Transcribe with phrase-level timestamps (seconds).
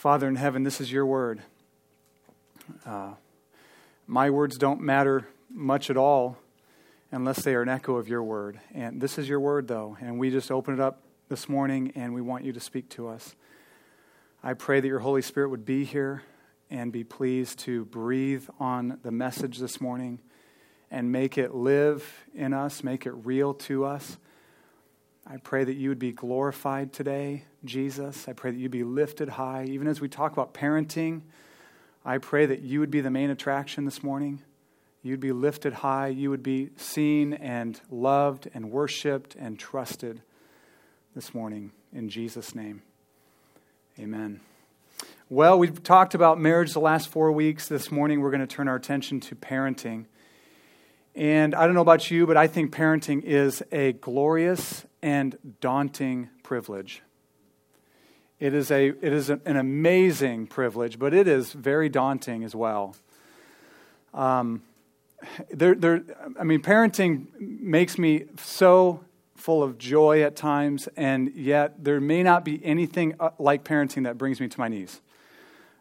[0.00, 1.42] Father in heaven, this is your word.
[2.86, 3.12] Uh,
[4.06, 6.38] my words don't matter much at all
[7.12, 8.58] unless they are an echo of your word.
[8.72, 12.14] And this is your word, though, and we just open it up this morning and
[12.14, 13.34] we want you to speak to us.
[14.42, 16.22] I pray that your Holy Spirit would be here
[16.70, 20.20] and be pleased to breathe on the message this morning
[20.90, 24.16] and make it live in us, make it real to us.
[25.26, 28.26] I pray that you would be glorified today, Jesus.
[28.26, 29.64] I pray that you'd be lifted high.
[29.64, 31.22] Even as we talk about parenting,
[32.04, 34.42] I pray that you would be the main attraction this morning.
[35.02, 36.08] You'd be lifted high.
[36.08, 40.22] You would be seen and loved and worshiped and trusted
[41.14, 41.72] this morning.
[41.92, 42.82] In Jesus' name,
[43.98, 44.40] amen.
[45.28, 47.68] Well, we've talked about marriage the last four weeks.
[47.68, 50.06] This morning, we're going to turn our attention to parenting.
[51.14, 56.30] And I don't know about you, but I think parenting is a glorious and daunting
[56.42, 57.02] privilege.
[58.38, 62.96] It is, a, it is an amazing privilege, but it is very daunting as well.
[64.14, 64.62] Um,
[65.50, 66.02] there, there,
[66.38, 69.04] I mean, parenting makes me so
[69.36, 74.04] full of joy at times, and yet there may not be anything uh, like parenting
[74.04, 75.00] that brings me to my knees.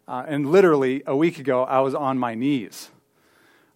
[0.08, 2.90] Uh, and literally, a week ago, I was on my knees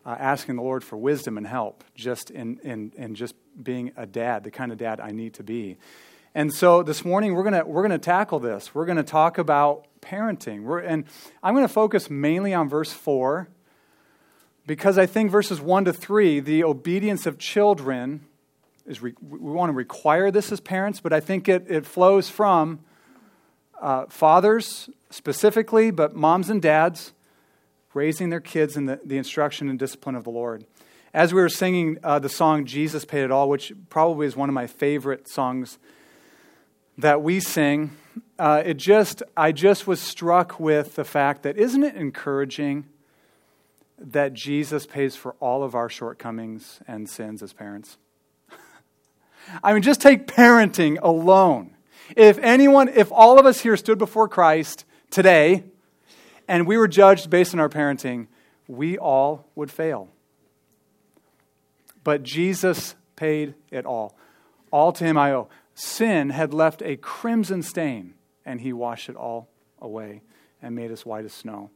[0.05, 4.05] uh, asking the Lord for wisdom and help just in, in, in just being a
[4.05, 5.77] dad, the kind of dad I need to be.
[6.35, 8.73] And so this morning we're to we're gonna tackle this.
[8.73, 10.63] We're to talk about parenting.
[10.63, 11.05] We're, and
[11.43, 13.47] I'm to focus mainly on verse 4
[14.65, 18.21] because I think verses 1 to 3, the obedience of children,
[18.85, 22.29] is re, we want to require this as parents, but I think it, it flows
[22.29, 22.79] from
[23.81, 27.13] uh, fathers specifically, but moms and dads
[27.93, 30.65] raising their kids in the, the instruction and discipline of the Lord.
[31.13, 34.49] As we were singing uh, the song Jesus Paid It All, which probably is one
[34.49, 35.77] of my favorite songs
[36.97, 37.91] that we sing,
[38.39, 42.85] uh, it just, I just was struck with the fact that isn't it encouraging
[43.99, 47.97] that Jesus pays for all of our shortcomings and sins as parents?
[49.63, 51.75] I mean, just take parenting alone.
[52.17, 55.63] If anyone, if all of us here stood before Christ today,
[56.47, 58.27] and we were judged based on our parenting,
[58.67, 60.09] we all would fail.
[62.03, 64.17] But Jesus paid it all.
[64.71, 65.49] All to him I owe.
[65.75, 68.13] Sin had left a crimson stain,
[68.45, 69.49] and he washed it all
[69.79, 70.21] away
[70.61, 71.69] and made us white as snow.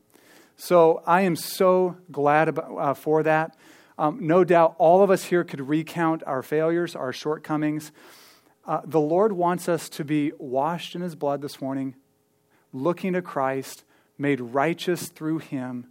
[0.56, 3.56] So I am so glad about, uh, for that.
[3.98, 7.92] Um, no doubt all of us here could recount our failures, our shortcomings.
[8.66, 11.96] Uh, the Lord wants us to be washed in his blood this morning,
[12.74, 13.84] looking to Christ,
[14.18, 15.88] made righteous through him.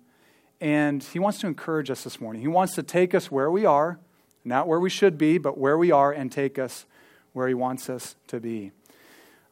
[0.60, 2.42] And he wants to encourage us this morning.
[2.42, 3.98] He wants to take us where we are,
[4.44, 6.86] not where we should be, but where we are, and take us
[7.32, 8.72] where he wants us to be.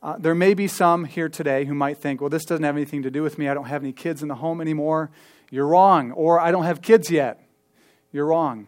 [0.02, 3.02] Uh, there may be some here today who might think, well, this doesn't have anything
[3.02, 3.48] to do with me.
[3.48, 5.10] I don't have any kids in the home anymore.
[5.50, 6.12] You're wrong.
[6.12, 7.46] Or I don't have kids yet.
[8.12, 8.66] You're wrong.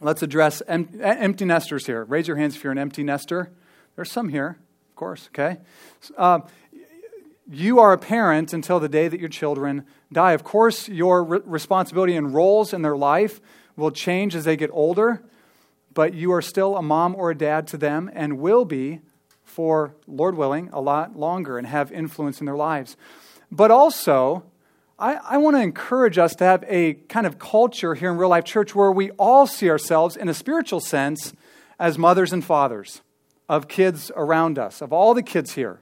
[0.00, 2.04] Let's address em- empty nesters here.
[2.04, 3.50] Raise your hands if you're an empty nester.
[3.96, 4.58] There's some here,
[4.90, 5.58] of course, okay?
[6.16, 6.40] Uh,
[7.50, 10.32] you are a parent until the day that your children die.
[10.32, 13.40] Of course, your re- responsibility and roles in their life
[13.76, 15.22] will change as they get older,
[15.94, 19.00] but you are still a mom or a dad to them and will be
[19.44, 22.96] for, Lord willing, a lot longer and have influence in their lives.
[23.50, 24.44] But also,
[24.98, 28.28] I, I want to encourage us to have a kind of culture here in real
[28.28, 31.32] life church where we all see ourselves in a spiritual sense
[31.78, 33.00] as mothers and fathers
[33.48, 35.80] of kids around us, of all the kids here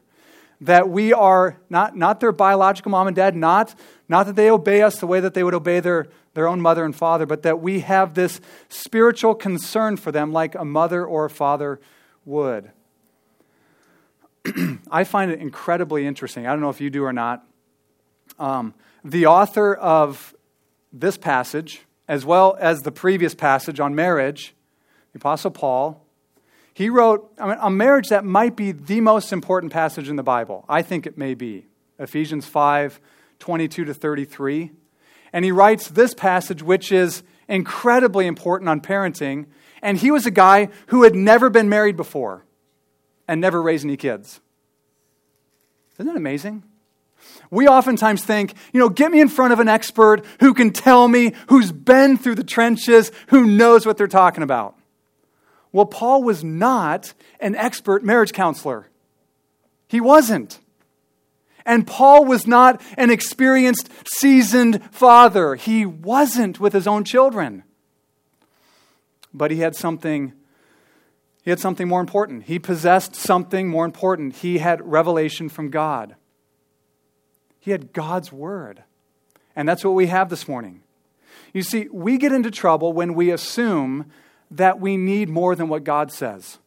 [0.60, 3.74] that we are not, not their biological mom and dad, not,
[4.08, 6.84] not that they obey us the way that they would obey their, their own mother
[6.84, 11.26] and father, but that we have this spiritual concern for them like a mother or
[11.26, 11.80] a father
[12.24, 12.70] would.
[14.90, 16.46] I find it incredibly interesting.
[16.46, 17.44] I don't know if you do or not.
[18.38, 18.74] Um,
[19.04, 20.34] the author of
[20.92, 24.54] this passage, as well as the previous passage on marriage,
[25.12, 26.05] the Apostle Paul,
[26.76, 30.22] he wrote I mean, a marriage that might be the most important passage in the
[30.22, 30.66] Bible.
[30.68, 31.68] I think it may be.
[31.98, 33.00] Ephesians 5
[33.38, 34.72] 22 to 33.
[35.32, 39.46] And he writes this passage, which is incredibly important on parenting.
[39.80, 42.44] And he was a guy who had never been married before
[43.26, 44.42] and never raised any kids.
[45.94, 46.62] Isn't that amazing?
[47.50, 51.08] We oftentimes think, you know, get me in front of an expert who can tell
[51.08, 54.76] me, who's been through the trenches, who knows what they're talking about.
[55.72, 58.88] Well, Paul was not an expert marriage counselor.
[59.88, 60.60] He wasn't.
[61.64, 65.56] And Paul was not an experienced, seasoned father.
[65.56, 67.64] He wasn't with his own children.
[69.34, 70.32] But he had something
[71.46, 72.42] he had something more important.
[72.44, 74.34] He possessed something more important.
[74.34, 76.16] He had revelation from God.
[77.60, 78.82] He had God's word.
[79.54, 80.82] And that's what we have this morning.
[81.52, 84.10] You see, we get into trouble when we assume
[84.50, 86.58] that we need more than what God says.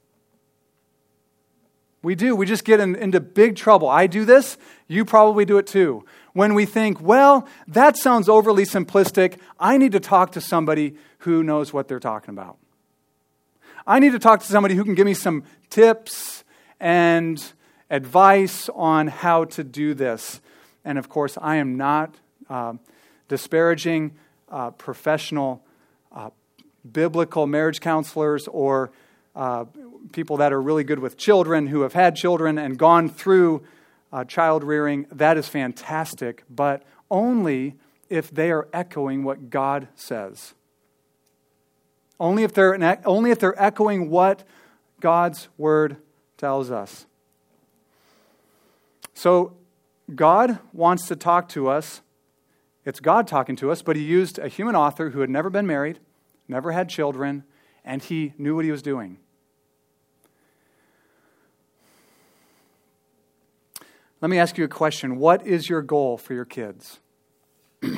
[2.01, 2.35] We do.
[2.35, 3.89] We just get in, into big trouble.
[3.89, 6.05] I do this, you probably do it too.
[6.33, 11.43] When we think, well, that sounds overly simplistic, I need to talk to somebody who
[11.43, 12.57] knows what they're talking about.
[13.85, 16.43] I need to talk to somebody who can give me some tips
[16.79, 17.43] and
[17.89, 20.39] advice on how to do this.
[20.85, 22.15] And of course, I am not
[22.49, 22.73] uh,
[23.27, 24.13] disparaging
[24.47, 25.65] uh, professional
[26.11, 26.29] uh,
[26.89, 28.91] biblical marriage counselors or
[29.35, 29.65] uh,
[30.11, 33.63] people that are really good with children who have had children and gone through
[34.11, 35.05] uh, child rearing.
[35.11, 37.75] That is fantastic, but only
[38.09, 40.53] if they are echoing what God says.
[42.19, 44.43] Only if they're, only if they're echoing what
[44.99, 45.97] God's word
[46.37, 47.05] tells us.
[49.13, 49.53] So,
[50.15, 52.01] God wants to talk to us.
[52.83, 55.67] It's God talking to us, but He used a human author who had never been
[55.67, 55.99] married,
[56.49, 57.43] never had children,
[57.85, 59.17] and he knew what he was doing.
[64.21, 65.17] Let me ask you a question.
[65.17, 66.99] What is your goal for your kids?
[67.81, 67.97] if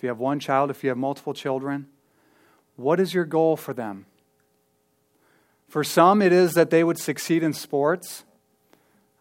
[0.00, 1.88] you have one child, if you have multiple children,
[2.76, 4.06] what is your goal for them?
[5.68, 8.24] For some, it is that they would succeed in sports.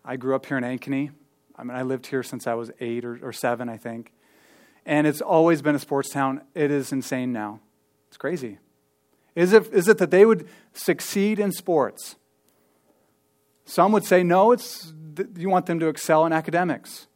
[0.05, 1.11] I grew up here in Ankeny.
[1.55, 4.11] I mean, I lived here since I was eight or, or seven, I think.
[4.85, 6.41] And it's always been a sports town.
[6.55, 7.59] It is insane now.
[8.13, 8.59] It's crazy.
[9.33, 12.15] Is it, is it that they would succeed in sports?
[13.65, 14.93] Some would say, no, it's,
[15.35, 17.07] you want them to excel in academics.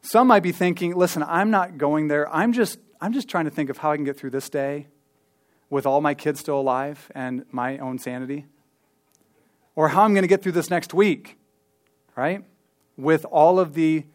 [0.00, 2.26] Some might be thinking, listen, I'm not going there.
[2.34, 4.86] I'm just, I'm just trying to think of how I can get through this day
[5.68, 8.46] with all my kids still alive and my own sanity.
[9.76, 11.36] Or how I'm going to get through this next week,
[12.16, 12.42] right?
[12.96, 14.06] With all of the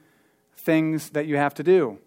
[0.57, 1.99] things that you have to do.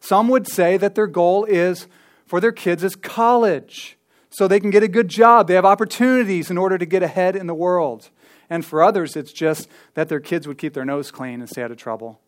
[0.00, 1.86] Some would say that their goal is
[2.32, 3.98] for their kids is college
[4.30, 5.48] so they can get a good job.
[5.48, 8.08] They have opportunities in order to get ahead in the world.
[8.48, 11.62] And for others, it's just that their kids would keep their nose clean and stay
[11.62, 12.22] out of trouble.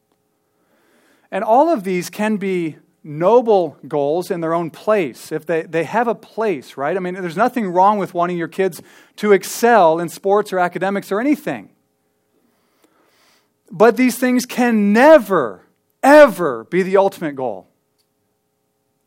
[1.31, 5.85] And all of these can be noble goals in their own place, if they, they
[5.85, 6.99] have a place, right?
[6.99, 8.83] I mean, there's nothing wrong with wanting your kids
[9.17, 11.71] to excel in sports or academics or anything.
[13.71, 15.63] But these things can never,
[16.03, 17.71] ever be the ultimate goal.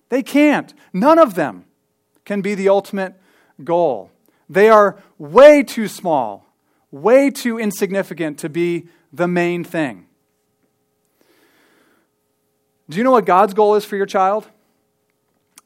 [0.09, 0.74] They can't.
[0.94, 1.65] None of them
[2.25, 3.15] can be the ultimate
[3.63, 4.12] goal.
[4.50, 6.45] They are way too small,
[6.92, 10.06] way too insignificant to be the main thing.
[12.89, 14.48] Do you know what God's goal is for your child?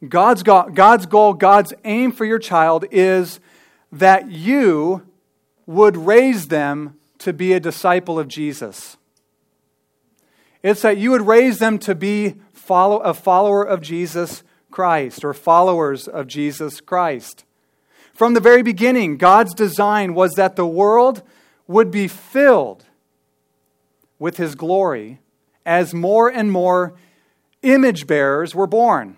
[0.07, 3.39] God's, go- God's goal, God's aim for your child is
[3.91, 5.07] that you
[5.67, 8.97] would raise them to be a disciple of Jesus.
[10.63, 15.33] It's that you would raise them to be follow, a follower of Jesus Christ or
[15.33, 17.43] followers of Jesus Christ.
[18.13, 21.23] From the very beginning, God's design was that the world
[21.67, 22.85] would be filled
[24.19, 25.19] with his glory
[25.65, 26.93] as more and more
[27.63, 29.17] image bearers were born,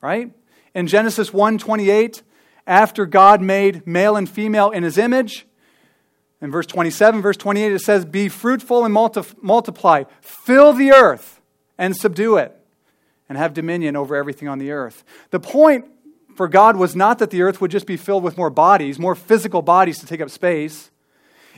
[0.00, 0.30] right?
[0.74, 2.22] In Genesis 1:28,
[2.66, 5.46] after God made male and female in his image,
[6.40, 11.40] in verse 27, verse 28 it says, "Be fruitful and multiply, fill the earth
[11.78, 12.58] and subdue it."
[13.32, 15.04] And have dominion over everything on the earth.
[15.30, 15.86] The point
[16.36, 19.14] for God was not that the earth would just be filled with more bodies, more
[19.14, 20.90] physical bodies to take up space.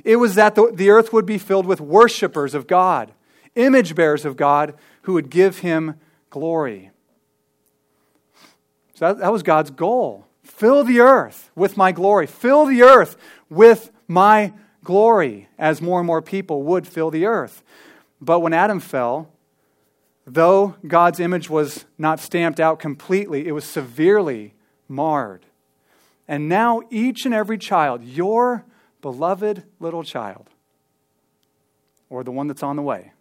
[0.05, 3.11] It was that the, the earth would be filled with worshipers of God,
[3.57, 5.97] image bearers of God who would give him
[6.31, 6.93] glory.
[8.95, 10.29] So that, that was God's goal.
[10.45, 12.29] Fill the earth with my glory.
[12.29, 13.17] Fill the earth
[13.51, 14.53] with my
[14.85, 17.65] glory, as more and more people would fill the earth.
[18.21, 19.34] But when Adam fell,
[20.27, 24.55] Though God's image was not stamped out completely, it was severely
[24.89, 25.45] marred.
[26.27, 28.65] And now, each and every child, your
[29.03, 30.49] beloved little child,
[32.09, 33.13] or the one that's on the way,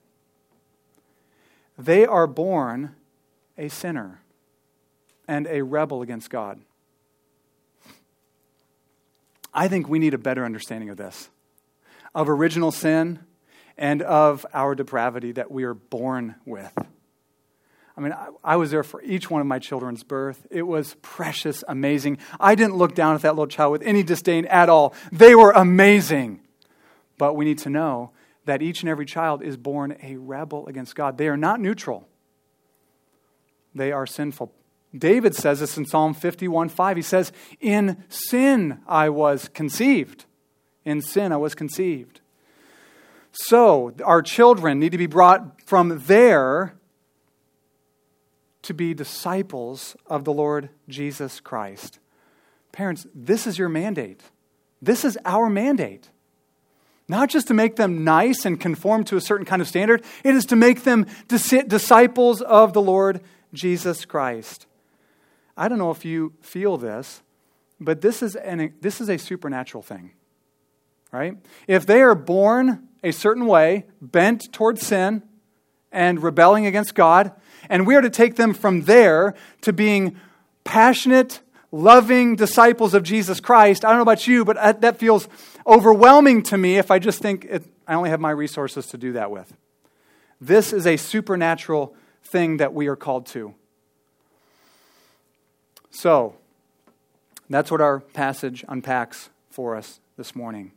[1.77, 2.95] they are born
[3.57, 4.21] a sinner
[5.27, 6.61] and a rebel against God.
[9.53, 11.29] I think we need a better understanding of this
[12.15, 13.19] of original sin
[13.77, 16.71] and of our depravity that we are born with.
[17.95, 20.47] I mean, I, I, was there for each one of my children's birth.
[20.49, 22.17] It was precious, amazing.
[22.39, 24.95] I didn't look down at that little child with any disdain at all.
[25.11, 26.41] They were amazing.
[27.19, 28.11] But we need to know
[28.45, 31.17] that each and every child is born a rebel against God.
[31.17, 32.07] They are not neutral,
[33.75, 34.51] they are sinful.
[34.95, 36.97] David says this in Psalm 51 5.
[36.97, 40.25] He says, In sin I was conceived.
[40.85, 42.21] In sin I was conceived.
[43.31, 46.75] So, our children need to be brought from there
[48.63, 51.99] to be disciples of the Lord Jesus Christ.
[52.71, 54.21] Parents, this is your mandate.
[54.81, 56.09] This is our mandate.
[57.07, 60.35] Not just to make them nice and conform to a certain kind of standard, it
[60.35, 63.21] is to make them disciples of the Lord
[63.53, 64.65] Jesus Christ.
[65.55, 67.21] I don't know if you feel this,
[67.79, 70.11] but this is, an, this is a supernatural thing,
[71.11, 71.37] right?
[71.67, 75.21] If they are born a certain way, bent towards sin
[75.91, 77.33] and rebelling against God,
[77.69, 80.15] and we are to take them from there to being
[80.63, 81.41] passionate,
[81.71, 83.85] loving disciples of Jesus Christ.
[83.85, 85.27] I don't know about you, but that feels
[85.65, 89.13] overwhelming to me if I just think it, I only have my resources to do
[89.13, 89.53] that with.
[90.39, 93.53] This is a supernatural thing that we are called to.
[95.91, 96.35] So,
[97.49, 100.71] that's what our passage unpacks for us this morning.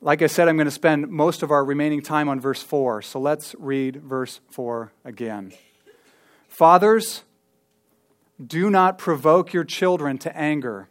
[0.00, 3.02] Like I said, I'm going to spend most of our remaining time on verse 4.
[3.02, 5.52] So let's read verse 4 again.
[6.52, 7.22] Fathers,
[8.38, 10.86] do not provoke your children to anger,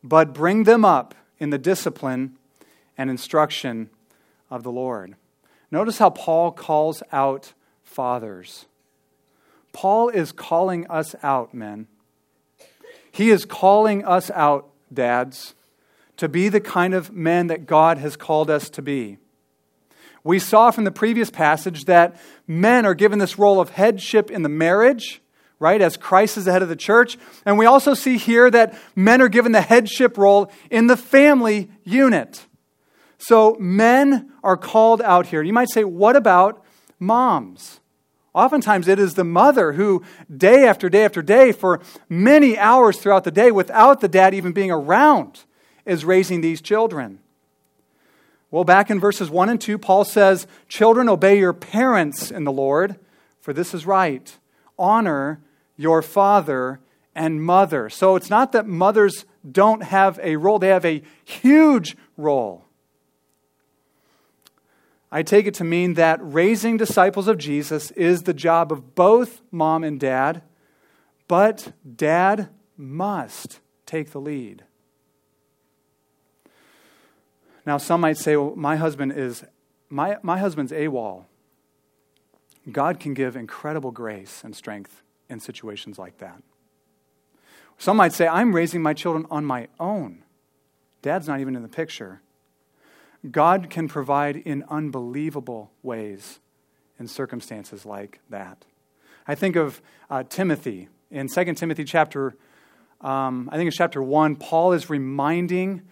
[0.00, 2.36] but bring them up in the discipline
[2.96, 3.90] and instruction
[4.48, 5.16] of the Lord.
[5.72, 8.66] Notice how Paul calls out fathers.
[9.72, 11.88] Paul is calling us out, men.
[13.10, 15.56] He is calling us out, dads,
[16.16, 19.18] to be the kind of men that God has called us to be.
[20.22, 24.42] We saw from the previous passage that men are given this role of headship in
[24.42, 25.22] the marriage,
[25.58, 27.16] right, as Christ is the head of the church.
[27.46, 31.70] And we also see here that men are given the headship role in the family
[31.84, 32.46] unit.
[33.18, 35.42] So men are called out here.
[35.42, 36.64] You might say, what about
[36.98, 37.80] moms?
[38.32, 43.24] Oftentimes, it is the mother who, day after day after day, for many hours throughout
[43.24, 45.44] the day, without the dad even being around,
[45.84, 47.18] is raising these children.
[48.50, 52.52] Well, back in verses 1 and 2, Paul says, Children, obey your parents in the
[52.52, 52.98] Lord,
[53.40, 54.36] for this is right.
[54.78, 55.40] Honor
[55.76, 56.80] your father
[57.14, 57.88] and mother.
[57.88, 62.64] So it's not that mothers don't have a role, they have a huge role.
[65.12, 69.42] I take it to mean that raising disciples of Jesus is the job of both
[69.50, 70.42] mom and dad,
[71.26, 74.64] but dad must take the lead.
[77.70, 79.44] Now, some might say, well, my husband is,
[79.88, 81.26] my, my husband's AWOL.
[82.72, 86.42] God can give incredible grace and strength in situations like that.
[87.78, 90.24] Some might say, I'm raising my children on my own.
[91.00, 92.22] Dad's not even in the picture.
[93.30, 96.40] God can provide in unbelievable ways
[96.98, 98.64] in circumstances like that.
[99.28, 100.88] I think of uh, Timothy.
[101.12, 102.34] In 2 Timothy chapter,
[103.00, 105.82] um, I think it's chapter 1, Paul is reminding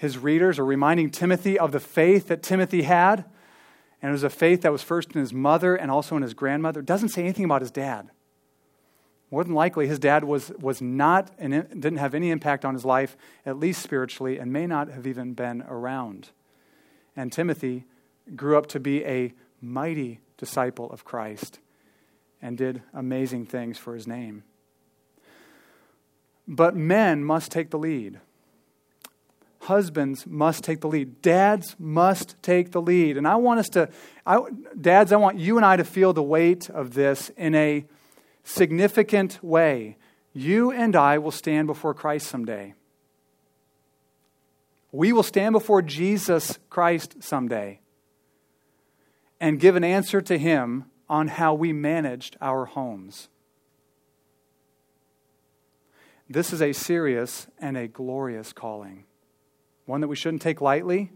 [0.00, 3.22] his readers or reminding Timothy of the faith that Timothy had.
[4.00, 6.32] And it was a faith that was first in his mother and also in his
[6.32, 6.80] grandmother.
[6.80, 8.08] It doesn't say anything about his dad.
[9.30, 12.86] More than likely, his dad was, was not and didn't have any impact on his
[12.86, 13.14] life,
[13.44, 16.30] at least spiritually, and may not have even been around.
[17.14, 17.84] And Timothy
[18.34, 21.58] grew up to be a mighty disciple of Christ
[22.40, 24.44] and did amazing things for his name.
[26.48, 28.18] But men must take the lead
[29.60, 31.22] husbands must take the lead.
[31.22, 33.16] Dads must take the lead.
[33.16, 33.90] And I want us to,
[34.26, 34.40] I,
[34.80, 37.84] dads, I want you and I to feel the weight of this in a
[38.42, 39.96] significant way.
[40.32, 42.74] You and I will stand before Christ someday.
[44.92, 47.80] We will stand before Jesus Christ someday
[49.40, 53.28] and give an answer to Him on how we managed our homes.
[56.28, 59.04] This is a serious and a glorious calling
[59.90, 61.10] one that we shouldn't take lightly,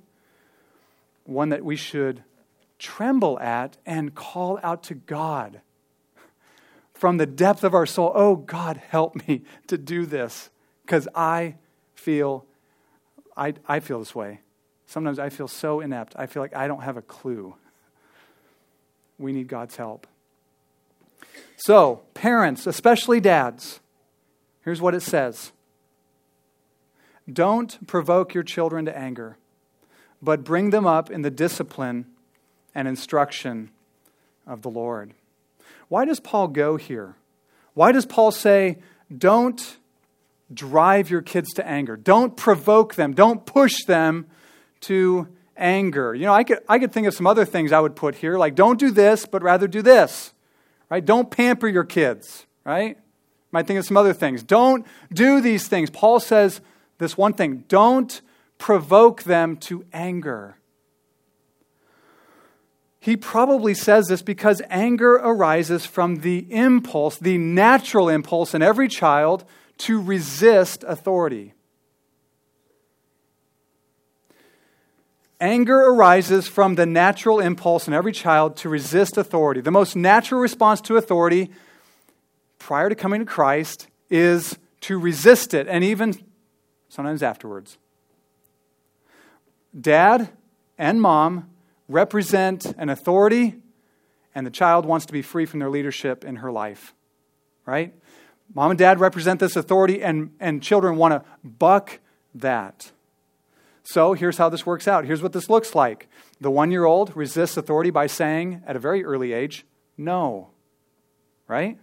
[1.22, 2.24] one that we should
[2.76, 5.60] tremble at and call out to God
[6.92, 8.10] from the depth of our soul.
[8.16, 10.50] Oh, God, help me to do this
[10.84, 11.54] because I
[11.94, 12.46] feel,
[13.36, 14.40] I, I feel this way.
[14.86, 16.14] Sometimes I feel so inept.
[16.16, 17.54] I feel like I don't have a clue.
[19.18, 20.08] We need God's help.
[21.56, 23.78] So, parents, especially dads,
[24.62, 25.52] here's what it says
[27.32, 29.36] don't provoke your children to anger,
[30.22, 32.06] but bring them up in the discipline
[32.74, 33.70] and instruction
[34.46, 35.14] of the Lord.
[35.88, 37.16] Why does Paul go here?
[37.74, 38.78] Why does Paul say,
[39.16, 39.76] don't
[40.52, 41.96] drive your kids to anger?
[41.96, 43.14] Don't provoke them.
[43.14, 44.26] Don't push them
[44.82, 46.14] to anger.
[46.14, 48.36] You know, I could, I could think of some other things I would put here,
[48.36, 50.32] like don't do this, but rather do this.
[50.90, 51.04] Right?
[51.04, 52.98] Don't pamper your kids, right?
[53.50, 54.42] Might think of some other things.
[54.42, 55.90] Don't do these things.
[55.90, 56.60] Paul says,
[56.98, 58.20] this one thing don't
[58.58, 60.56] provoke them to anger.
[63.04, 68.88] he probably says this because anger arises from the impulse, the natural impulse in every
[68.88, 69.44] child
[69.76, 71.52] to resist authority.
[75.38, 79.60] Anger arises from the natural impulse in every child to resist authority.
[79.60, 81.50] The most natural response to authority
[82.58, 86.14] prior to coming to Christ is to resist it, and even
[86.94, 87.76] sometimes afterwards.
[89.78, 90.28] Dad
[90.78, 91.50] and mom
[91.88, 93.56] represent an authority,
[94.32, 96.94] and the child wants to be free from their leadership in her life.
[97.66, 97.92] Right?
[98.54, 101.98] Mom and dad represent this authority, and, and children want to buck
[102.32, 102.92] that.
[103.82, 105.04] So here's how this works out.
[105.04, 106.08] Here's what this looks like.
[106.40, 110.50] The one year old resists authority by saying, at a very early age, no.
[111.48, 111.76] Right?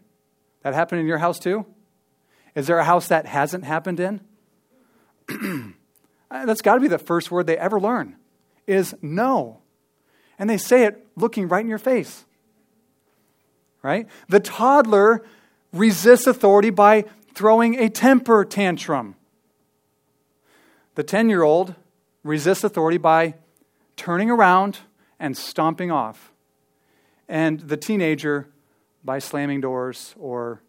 [0.63, 1.65] That happened in your house too?
[2.55, 4.21] Is there a house that hasn't happened in?
[6.31, 8.15] That's got to be the first word they ever learn
[8.67, 9.59] is no.
[10.39, 12.25] And they say it looking right in your face.
[13.83, 14.07] Right?
[14.29, 15.25] The toddler
[15.73, 19.15] resists authority by throwing a temper tantrum.
[20.95, 21.75] The 10 year old
[22.23, 23.35] resists authority by
[23.95, 24.79] turning around
[25.19, 26.31] and stomping off.
[27.27, 28.49] And the teenager
[29.03, 30.61] by slamming doors or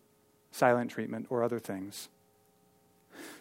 [0.50, 2.08] silent treatment or other things.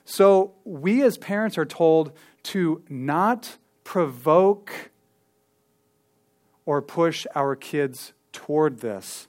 [0.05, 2.11] So we as parents are told
[2.43, 4.91] to not provoke
[6.65, 9.27] or push our kids toward this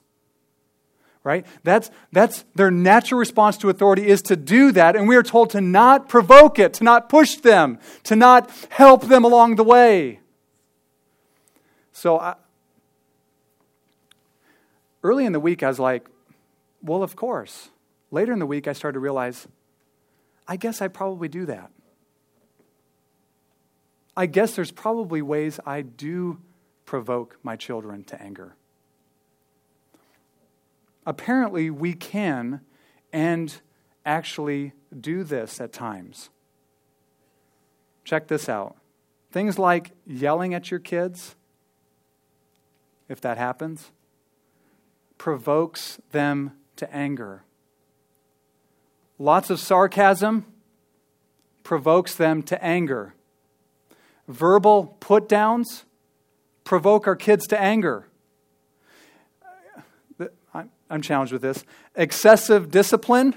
[1.23, 1.45] right?
[1.63, 5.49] That's that's their natural response to authority is to do that and we are told
[5.51, 10.19] to not provoke it to not push them to not help them along the way.
[11.93, 12.35] So I,
[15.01, 16.07] early in the week i was like
[16.81, 17.69] well of course.
[18.11, 19.47] Later in the week i started to realize
[20.47, 21.71] i guess i probably do that
[24.15, 26.39] i guess there's probably ways i do
[26.85, 28.55] provoke my children to anger
[31.05, 32.61] apparently we can
[33.11, 33.61] and
[34.05, 36.29] actually do this at times.
[38.03, 38.75] Check this out.
[39.31, 41.35] Things like yelling at your kids,
[43.07, 43.91] if that happens,
[45.17, 47.43] provokes them to anger.
[49.23, 50.45] Lots of sarcasm
[51.63, 53.13] provokes them to anger.
[54.27, 55.85] Verbal put downs
[56.65, 58.05] provoke our kids to anger.
[60.89, 61.63] I'm challenged with this.
[61.95, 63.33] Excessive discipline,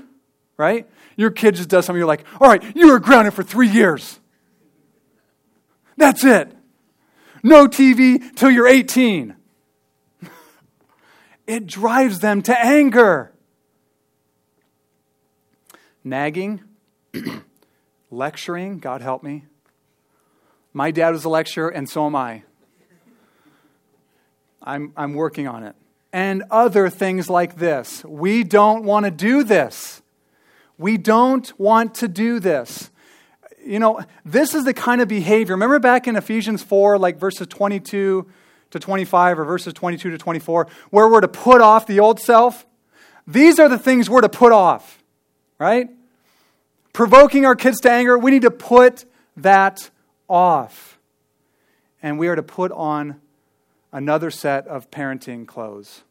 [0.57, 0.89] right?
[1.17, 4.19] Your kid just does something, you're like, all right, you are grounded for three years.
[5.97, 6.53] That's it.
[7.45, 9.37] No TV till you're 18.
[11.47, 13.36] It drives them to anger.
[16.07, 16.63] Nagging,
[18.11, 19.45] lecturing, God help me.
[20.73, 22.45] My dad was a lecturer, and so am I.
[24.63, 25.77] I'm, I'm working on it
[26.17, 28.03] and other things like this.
[28.03, 30.01] We don't want to do this.
[30.79, 32.91] We don't want to do this.
[33.63, 35.55] You know, this is the kind of behavior.
[35.55, 38.27] Remember back in Ephesians 4, like verses 22
[38.71, 42.65] to 25 or verses 22 to 24, where we're to put off the old self?
[43.27, 45.03] These are the things we're to put off,
[45.59, 45.89] right?
[46.93, 49.05] Provoking our kids to anger, we need to put
[49.37, 49.91] that
[50.29, 50.99] off.
[52.03, 53.21] And we are to put on
[53.93, 56.03] another set of parenting clothes.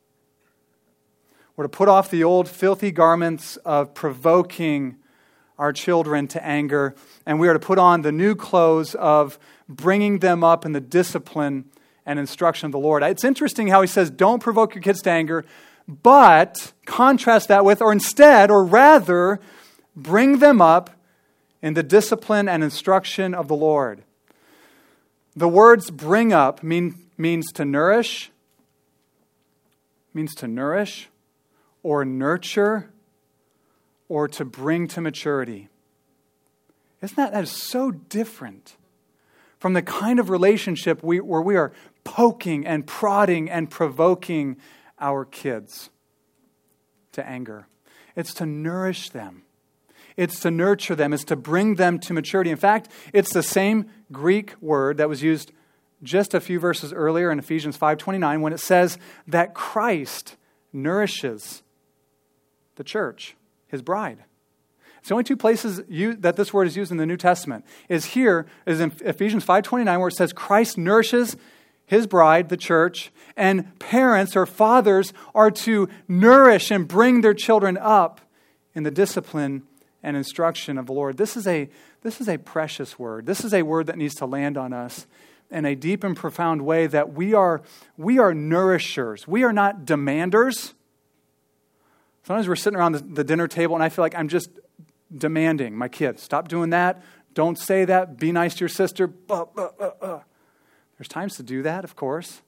[1.56, 4.98] We're to put off the old filthy garments of provoking
[5.58, 10.20] our children to anger, and we are to put on the new clothes of bringing
[10.20, 11.66] them up in the discipline
[12.06, 13.04] and instruction of the Lord.
[13.04, 15.46] It's interesting how he says, don't provoke your kids to anger,
[15.88, 19.40] but contrast that with, or instead, or rather,
[19.96, 20.90] bring them up
[21.62, 24.04] in the discipline and instruction of the Lord.
[25.36, 28.32] The words bring up mean, means to nourish,
[30.14, 31.10] means to nourish,
[31.84, 32.90] or nurture
[34.08, 35.70] or to bring to maturity.
[37.02, 38.76] Isn't that, that is so different
[39.60, 41.72] from the kind of relationship we, where we are
[42.04, 44.58] poking and prodding and provoking
[45.00, 45.90] our kids
[47.14, 47.68] to anger?
[48.16, 49.44] It's to nourish them.
[50.18, 51.14] It's to nurture them.
[51.14, 52.50] It's to bring them to maturity.
[52.50, 55.52] In fact, it's the same Greek word that was used
[56.04, 60.38] just a few verses earlier in Ephesians 5:29 when it says that Christ
[60.72, 61.64] nourishes
[62.76, 63.36] the church,
[63.68, 64.24] his bride.
[65.00, 67.66] It's the only two places you, that this word is used in the New Testament.
[67.90, 71.38] Is here is in Ephesians 5:29 where it says Christ nourishes
[71.86, 77.78] his bride, the church, and parents or fathers are to nourish and bring their children
[77.78, 78.22] up
[78.74, 79.64] in the discipline
[80.02, 81.18] and instruction of the Lord.
[81.18, 81.70] This is a
[82.04, 83.26] this is a precious word.
[83.26, 85.08] This is a word that needs to land on us
[85.50, 87.62] in a deep and profound way that we are,
[87.98, 89.28] we are nourishers.
[89.28, 90.74] We are not demanders.
[92.24, 94.50] Sometimes we're sitting around the, dinner table and I feel like I'm just
[95.16, 97.02] demanding my kids, stop doing that.
[97.34, 98.18] Don't say that.
[98.18, 99.12] Be nice to your sister.
[99.30, 100.20] Uh, uh, uh.
[100.98, 102.42] There's times to do that, of course,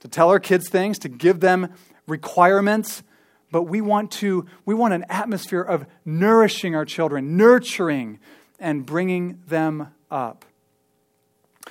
[0.00, 1.72] to tell our kids things, to give them
[2.06, 3.02] requirements,
[3.50, 8.18] but we want to we want an atmosphere of nourishing our children, nurturing
[8.58, 10.44] and bringing them up.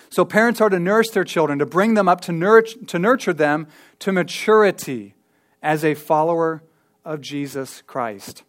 [0.10, 3.34] So parents are to nourish their children, to bring them up, to nurture, to nurture
[3.34, 3.68] them
[4.00, 5.16] to maturity
[5.62, 6.64] as a follower
[7.04, 8.44] of Jesus Christ.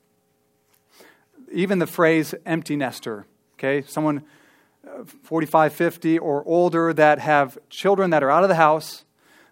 [1.52, 3.82] Even the phrase empty nester, okay?
[3.86, 4.22] Someone
[5.22, 9.04] 45, 50 or older that have children that are out of the house,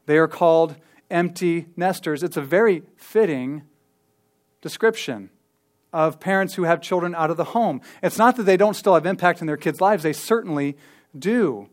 [0.06, 0.76] they are called
[1.10, 2.22] empty nesters.
[2.22, 3.62] It's a very fitting
[4.60, 5.30] description
[5.92, 7.80] of parents who have children out of the home.
[8.02, 10.76] It's not that they don't still have impact in their kids' lives, they certainly
[11.16, 11.68] do.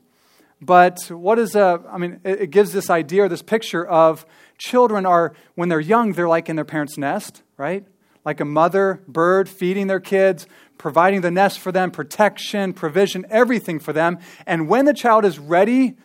[0.62, 4.28] But what is a, I mean, it gives this idea or this picture of
[4.60, 7.84] children are, when they're young, they're like in their parents' nest, right?
[8.24, 10.45] Like a mother bird feeding their kids,
[10.81, 14.17] providing the nest for them, protection, provision, everything for them.
[14.47, 15.95] And when the child is ready,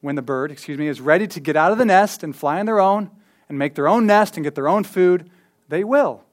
[0.00, 2.58] when the bird, excuse me, is ready to get out of the nest and fly
[2.58, 3.10] on their own
[3.50, 5.28] and make their own nest and get their own food,
[5.68, 6.24] they will.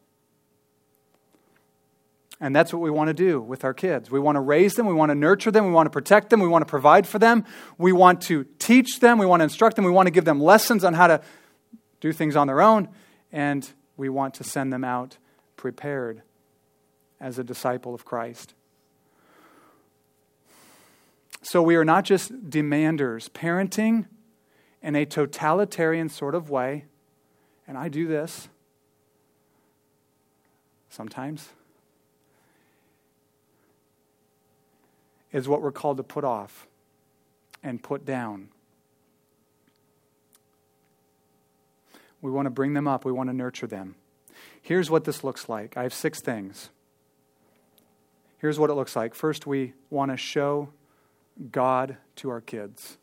[2.39, 4.09] And that's what we want to do with our kids.
[4.09, 6.39] We want to raise them, we want to nurture them, we want to protect them,
[6.39, 7.43] we want to provide for them,
[7.77, 10.39] we want to teach them, we want to instruct them, we want to give them
[10.39, 11.21] lessons on how to
[11.99, 12.87] do things on their own,
[13.33, 15.17] and we want to send them out
[15.57, 16.21] prepared
[17.21, 18.53] as a disciple of Christ.
[21.43, 23.29] So we are not just demanders.
[23.29, 24.07] Parenting
[24.81, 26.85] in a totalitarian sort of way,
[27.67, 28.49] and I do this
[30.89, 31.49] sometimes
[35.31, 36.67] is what we're called to put off
[37.63, 38.49] and put down.
[42.21, 43.95] We want to bring them up, we want to nurture them.
[44.61, 46.69] Here's what this looks like I have six things.
[48.41, 49.13] Here's what it looks like.
[49.13, 50.69] First, we want to show
[51.51, 52.97] God to our kids.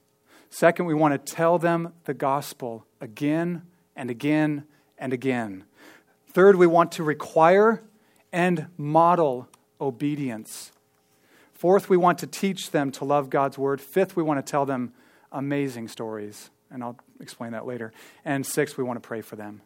[0.51, 3.63] Second, we want to tell them the gospel again
[3.95, 4.65] and again
[4.99, 5.63] and again.
[6.33, 7.85] Third, we want to require
[8.33, 9.49] and model
[9.81, 10.73] obedience.
[11.53, 13.81] Fourth, we want to teach them to love God's word.
[13.81, 14.93] Fifth, we want to tell them
[15.31, 17.93] amazing stories, and I'll explain that later.
[18.25, 19.61] And sixth, we want to pray for them.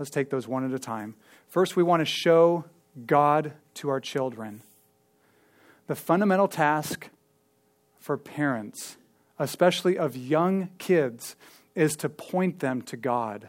[0.00, 1.14] Let's take those one at a time.
[1.46, 2.64] First, we want to show
[3.06, 4.62] God to our children.
[5.86, 7.10] The fundamental task
[7.98, 8.96] for parents,
[9.38, 11.36] especially of young kids,
[11.74, 13.48] is to point them to God,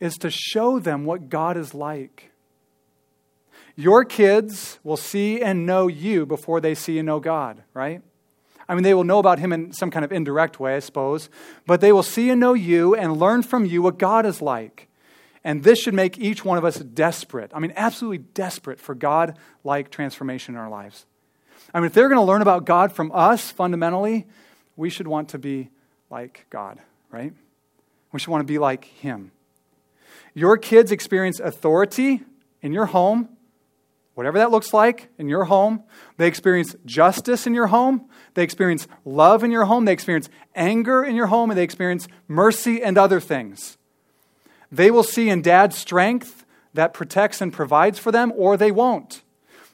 [0.00, 2.30] is to show them what God is like.
[3.74, 8.02] Your kids will see and know you before they see and know God, right?
[8.68, 11.28] I mean, they will know about Him in some kind of indirect way, I suppose,
[11.66, 14.85] but they will see and know you and learn from you what God is like.
[15.46, 17.52] And this should make each one of us desperate.
[17.54, 21.06] I mean, absolutely desperate for God like transformation in our lives.
[21.72, 24.26] I mean, if they're going to learn about God from us fundamentally,
[24.74, 25.70] we should want to be
[26.10, 26.80] like God,
[27.12, 27.32] right?
[28.10, 29.30] We should want to be like Him.
[30.34, 32.24] Your kids experience authority
[32.60, 33.28] in your home
[34.14, 35.84] whatever that looks like in your home.
[36.16, 38.08] They experience justice in your home.
[38.32, 39.84] They experience love in your home.
[39.84, 41.50] They experience anger in your home.
[41.50, 43.76] And they experience mercy and other things.
[44.70, 49.22] They will see in dad strength that protects and provides for them, or they won't.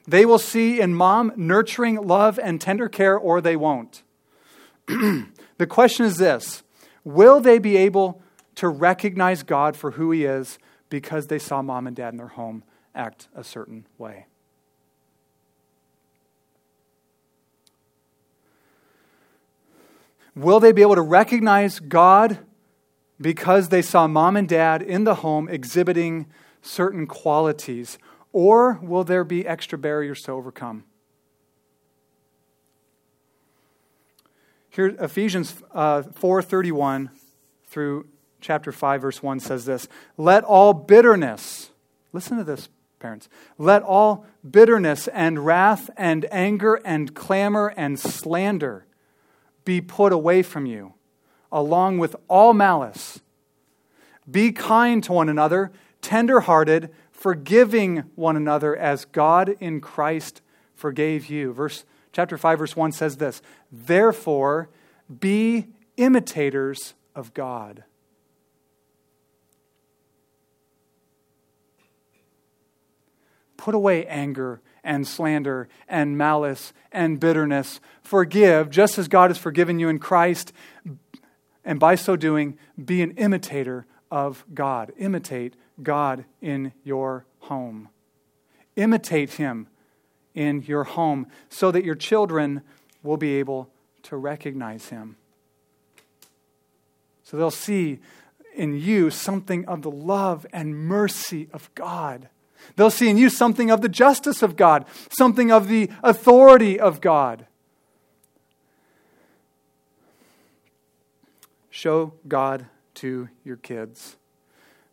[0.06, 4.02] They will see in mom nurturing love and tender care, or they won't.
[4.86, 6.62] the question is this
[7.04, 8.22] Will they be able
[8.56, 12.28] to recognize God for who He is because they saw mom and dad in their
[12.28, 14.26] home act a certain way?
[20.34, 22.38] Will they be able to recognize God
[23.22, 26.26] because they saw mom and dad in the home exhibiting
[26.60, 27.98] certain qualities?
[28.32, 30.84] Or will there be extra barriers to overcome?
[34.70, 37.10] Here, Ephesians uh, 4.31
[37.66, 38.06] through
[38.40, 41.70] chapter 5, verse 1 says this, Let all bitterness,
[42.12, 48.86] listen to this, parents, let all bitterness and wrath and anger and clamor and slander
[49.66, 50.94] be put away from you,
[51.52, 53.20] along with all malice.
[54.28, 60.40] Be kind to one another, tenderhearted, forgiving one another as God in Christ
[60.74, 61.52] forgave you.
[61.52, 64.68] Verse chapter 5 verse 1 says this, "Therefore
[65.20, 67.84] be imitators of God."
[73.56, 77.80] Put away anger and slander and malice and bitterness.
[78.02, 80.52] Forgive, just as God has forgiven you in Christ,
[81.64, 84.92] and by so doing, be an imitator of God.
[84.98, 87.88] Imitate God in your home.
[88.76, 89.68] Imitate Him
[90.34, 92.62] in your home so that your children
[93.02, 93.68] will be able
[94.04, 95.16] to recognize Him.
[97.22, 98.00] So they'll see
[98.54, 102.28] in you something of the love and mercy of God.
[102.76, 107.00] They'll see in you something of the justice of God, something of the authority of
[107.00, 107.46] God.
[111.82, 114.16] Show God to your kids.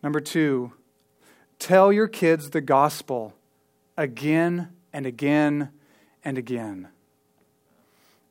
[0.02, 0.74] Number two,
[1.60, 3.36] tell your kids the gospel
[3.96, 5.70] again and again
[6.26, 6.88] and again.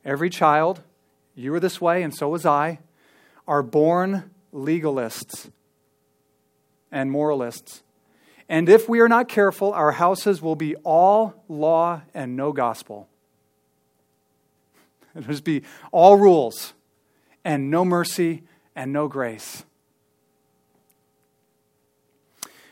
[0.03, 0.81] Every child,
[1.35, 2.79] you were this way and so was I,
[3.47, 5.49] are born legalists
[6.91, 7.81] and moralists.
[8.49, 13.07] And if we are not careful, our houses will be all law and no gospel.
[15.15, 16.73] It'll just be all rules
[17.45, 18.43] and no mercy
[18.75, 19.63] and no grace.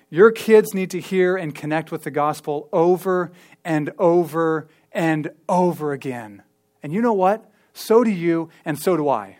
[0.09, 3.31] Your kids need to hear and connect with the gospel over
[3.65, 6.43] and over and over again.
[6.81, 7.51] And you know what?
[7.73, 9.37] So do you, and so do I.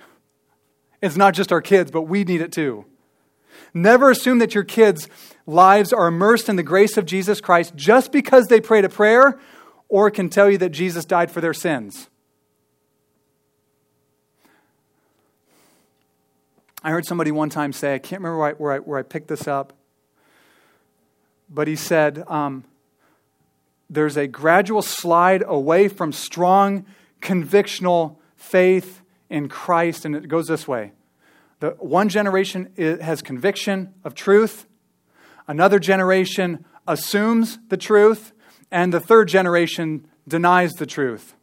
[1.02, 2.86] It's not just our kids, but we need it too.
[3.74, 5.08] Never assume that your kids'
[5.46, 9.40] lives are immersed in the grace of Jesus Christ just because they prayed a prayer
[9.90, 12.10] or can tell you that Jesus died for their sins.
[16.88, 19.04] I heard somebody one time say, I can't remember where I, where I, where I
[19.04, 19.74] picked this up,
[21.50, 22.64] but he said, um,
[23.90, 26.86] There's a gradual slide away from strong
[27.22, 30.94] convictional faith in Christ, and it goes this way.
[31.60, 34.66] The one generation has conviction of truth,
[35.46, 38.32] another generation assumes the truth,
[38.72, 41.36] and the third generation denies the truth.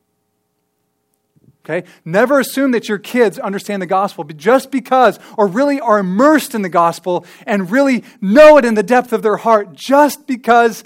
[1.65, 1.89] Okay?
[2.05, 6.63] Never assume that your kids understand the gospel just because, or really are immersed in
[6.63, 10.85] the gospel and really know it in the depth of their heart just because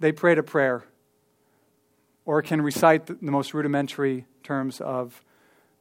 [0.00, 0.84] they prayed a prayer
[2.24, 5.22] or can recite the most rudimentary terms of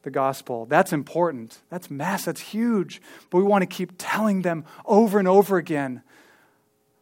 [0.03, 0.65] the gospel.
[0.65, 1.59] That's important.
[1.69, 2.25] That's mass.
[2.25, 3.01] That's huge.
[3.29, 6.01] But we want to keep telling them over and over again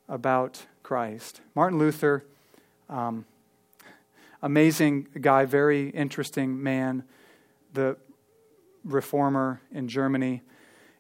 [0.08, 1.42] about Christ.
[1.56, 2.24] Martin Luther,
[2.90, 3.26] um,
[4.44, 7.04] amazing guy, very interesting man,
[7.74, 7.98] the
[8.84, 10.42] reformer in Germany.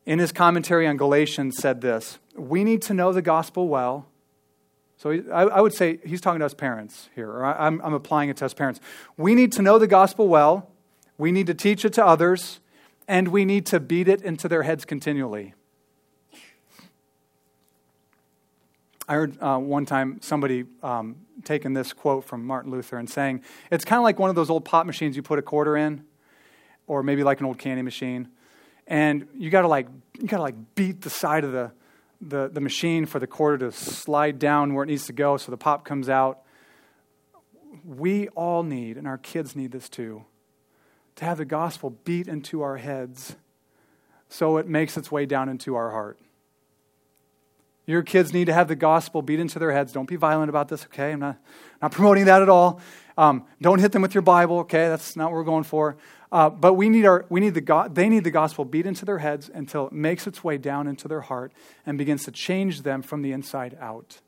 [0.05, 4.07] In his commentary on Galatians, said this We need to know the gospel well.
[4.97, 8.37] So I, would say he's talking to us parents here, or I'm, I'm applying it
[8.37, 8.79] to us parents.
[9.17, 10.71] We need to know the gospel well
[11.21, 12.59] we need to teach it to others,
[13.07, 15.53] and we need to beat it into their heads continually.
[19.07, 23.43] I heard uh, one time somebody um, taking this quote from Martin Luther and saying,
[23.69, 26.05] it's kind of like one of those old pop machines you put a quarter in,
[26.87, 28.29] or maybe like an old candy machine.
[28.87, 29.87] And you gotta like
[30.19, 31.71] you gotta like beat the side of the,
[32.21, 35.51] the, the machine for the quarter to slide down where it needs to go so
[35.51, 36.41] the pop comes out.
[37.85, 40.25] We all need, and our kids need this too
[41.15, 43.35] to have the gospel beat into our heads
[44.29, 46.17] so it makes its way down into our heart.
[47.85, 49.91] Your kids need to have the gospel beat into their heads.
[49.91, 51.11] Don't be violent about this, okay?
[51.11, 51.37] I'm not,
[51.81, 52.79] not promoting that at all.
[53.17, 54.87] Um, don't hit them with your Bible, okay?
[54.87, 55.97] That's not what we're going for.
[56.31, 59.03] Uh, but we need our, we need the go- they need the gospel beat into
[59.03, 61.51] their heads until it makes its way down into their heart
[61.85, 64.21] and begins to change them from the inside out.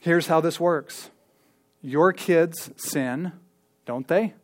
[0.00, 1.10] Here's how this works
[1.80, 3.32] your kids sin
[3.86, 4.34] don't they?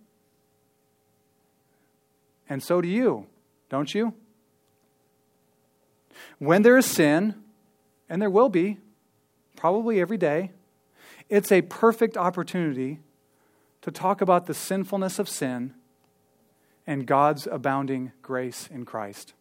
[2.48, 3.26] And so do you,
[3.68, 4.14] don't you?
[6.38, 7.34] When there is sin,
[8.08, 8.78] and there will be,
[9.56, 10.52] probably every day,
[11.28, 13.00] it's a perfect opportunity
[13.82, 15.74] to talk about the sinfulness of sin
[16.86, 19.34] and God's abounding grace in Christ.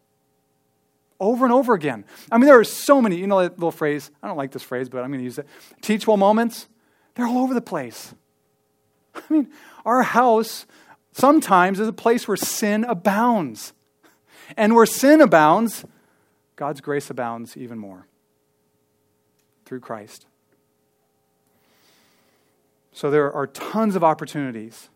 [1.18, 2.04] Over and over again.
[2.30, 4.62] I mean, there are so many, you know, that little phrase, I don't like this
[4.62, 5.46] phrase, but I'm going to use it.
[5.80, 6.68] Teachable moments,
[7.14, 8.14] they're all over the place.
[9.14, 9.50] I mean,
[9.84, 10.66] our house
[11.12, 13.72] sometimes is a place where sin abounds.
[14.56, 15.84] And where sin abounds,
[16.56, 18.06] God's grace abounds even more
[19.64, 20.26] through Christ.
[22.92, 24.88] So there are tons of opportunities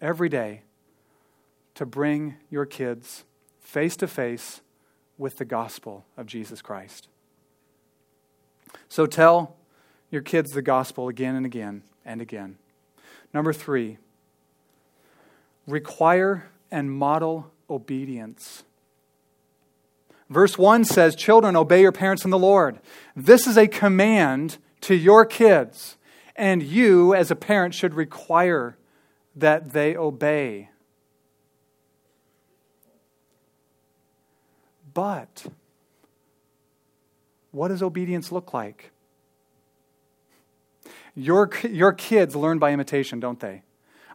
[0.00, 0.62] every day
[1.74, 3.24] to bring your kids
[3.60, 4.60] face to face
[5.18, 7.08] with the gospel of Jesus Christ.
[8.88, 9.56] So tell
[10.10, 12.56] your kids the gospel again and again and again.
[13.32, 13.98] Number three,
[15.66, 18.64] require and model obedience.
[20.28, 22.78] Verse 1 says, Children, obey your parents in the Lord.
[23.16, 25.96] This is a command to your kids,
[26.40, 28.78] and you, as a parent, should require
[29.36, 30.70] that they obey.
[34.94, 35.44] But
[37.50, 38.90] what does obedience look like?
[41.14, 43.62] Your, your kids learn by imitation, don't they?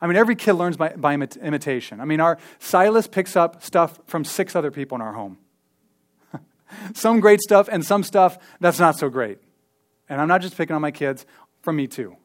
[0.02, 2.02] I mean, every kid learns by, by imitation.
[2.02, 5.38] I mean, our Silas picks up stuff from six other people in our home.
[6.96, 9.38] some great stuff and some stuff that's not so great.
[10.10, 11.26] And I'm not just picking on my kids,
[11.66, 12.16] from me too.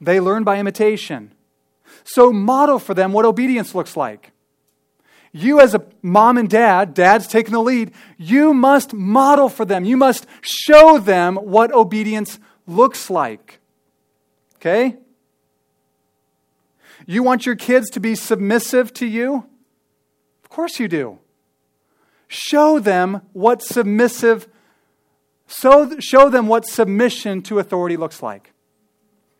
[0.00, 1.32] They learn by imitation.
[2.04, 4.32] So model for them what obedience looks like.
[5.32, 9.84] You, as a mom and dad, dad's taking the lead, you must model for them.
[9.84, 13.60] You must show them what obedience looks like.
[14.56, 14.98] Okay?
[17.06, 19.46] You want your kids to be submissive to you?
[20.44, 21.18] Of course you do.
[22.28, 24.48] Show them what submissive
[25.52, 28.52] so show them what submission to authority looks like.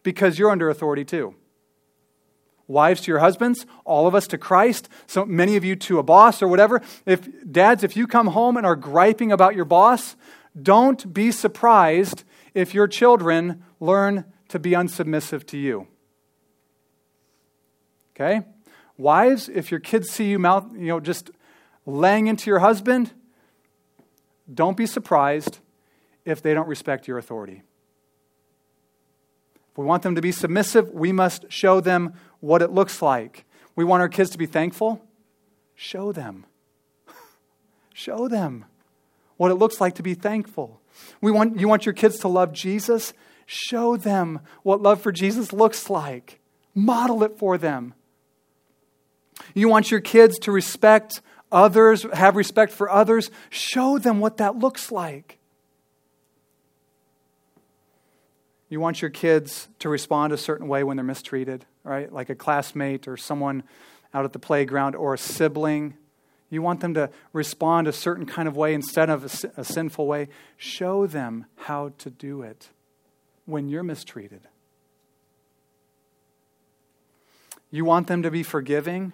[0.03, 1.35] Because you're under authority too.
[2.67, 6.03] Wives to your husbands, all of us to Christ, so many of you to a
[6.03, 6.83] boss or whatever.
[7.07, 10.17] If dads, if you come home and are griping about your boss,
[10.61, 15.89] don't be surprised if your children learn to be unsubmissive to you.
[18.15, 18.43] Okay?
[18.99, 21.31] Wives, if your kids see you mouth, you know, just
[21.87, 23.13] laying into your husband,
[24.53, 25.59] don't be surprised
[26.25, 27.63] if they don't respect your authority.
[29.73, 33.45] If we want them to be submissive, we must show them what it looks like.
[33.75, 35.03] We want our kids to be thankful.
[35.75, 36.45] Show them.
[37.95, 38.67] show them
[39.39, 40.81] what it looks like to be thankful.
[41.21, 43.15] We want, you want your kids to love Jesus?
[43.47, 46.41] Show them what love for Jesus looks like.
[46.75, 47.95] Model it for them.
[49.55, 53.31] You want your kids to respect others, have respect for others?
[53.51, 55.39] Show them what that looks like.
[58.73, 62.11] You want your kids to respond a certain way when they're mistreated, right?
[62.11, 63.65] Like a classmate or someone
[64.15, 65.93] out at the playground or a sibling.
[66.49, 70.07] You want them to respond a certain kind of way instead of a, a sinful
[70.07, 70.29] way.
[70.57, 72.71] Show them how to do it
[73.45, 74.49] when you're mistreated.
[77.71, 79.13] You want them to be forgiving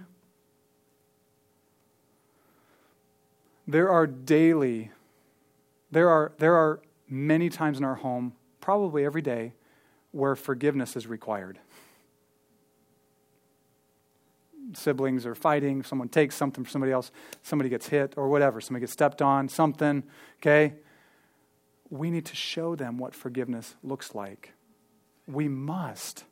[3.66, 4.92] There are daily,
[5.90, 8.34] there are, there are many times in our home,
[8.68, 9.54] probably every day,
[10.10, 11.58] where forgiveness is required.
[14.74, 17.10] Siblings are fighting, someone takes something from somebody else,
[17.42, 20.02] somebody gets hit or whatever, somebody gets stepped on, something,
[20.38, 20.74] okay?
[21.88, 24.52] We need to show them what forgiveness looks like.
[25.26, 26.24] We must.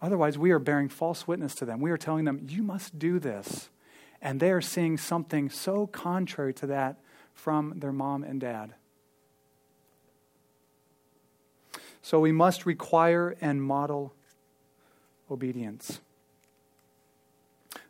[0.00, 1.80] Otherwise, we are bearing false witness to them.
[1.80, 3.68] We are telling them, you must do this
[4.22, 7.00] and they are seeing something so contrary to that
[7.34, 8.74] from their mom and dad.
[12.02, 14.14] So we must require and model
[15.30, 16.00] obedience.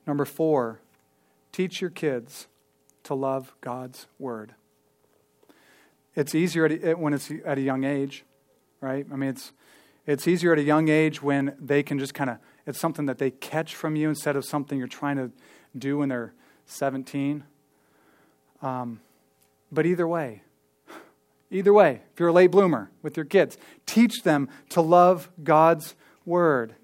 [0.07, 0.81] Number four,
[1.53, 2.49] teach your kids
[3.05, 4.55] to love God's word.
[6.15, 8.25] It's easier when it's at a young age,
[8.81, 9.07] right?
[9.13, 9.53] I mean, it's,
[10.07, 13.19] it's easier at a young age when they can just kind of, it's something that
[13.19, 15.31] they catch from you instead of something you're trying to
[15.79, 16.35] do when they're
[16.67, 17.45] 17.
[18.63, 19.01] Um,
[19.71, 20.43] but either way,
[21.51, 25.95] either way, if you're a late bloomer with your kids, teach them to love God's
[26.25, 26.75] word.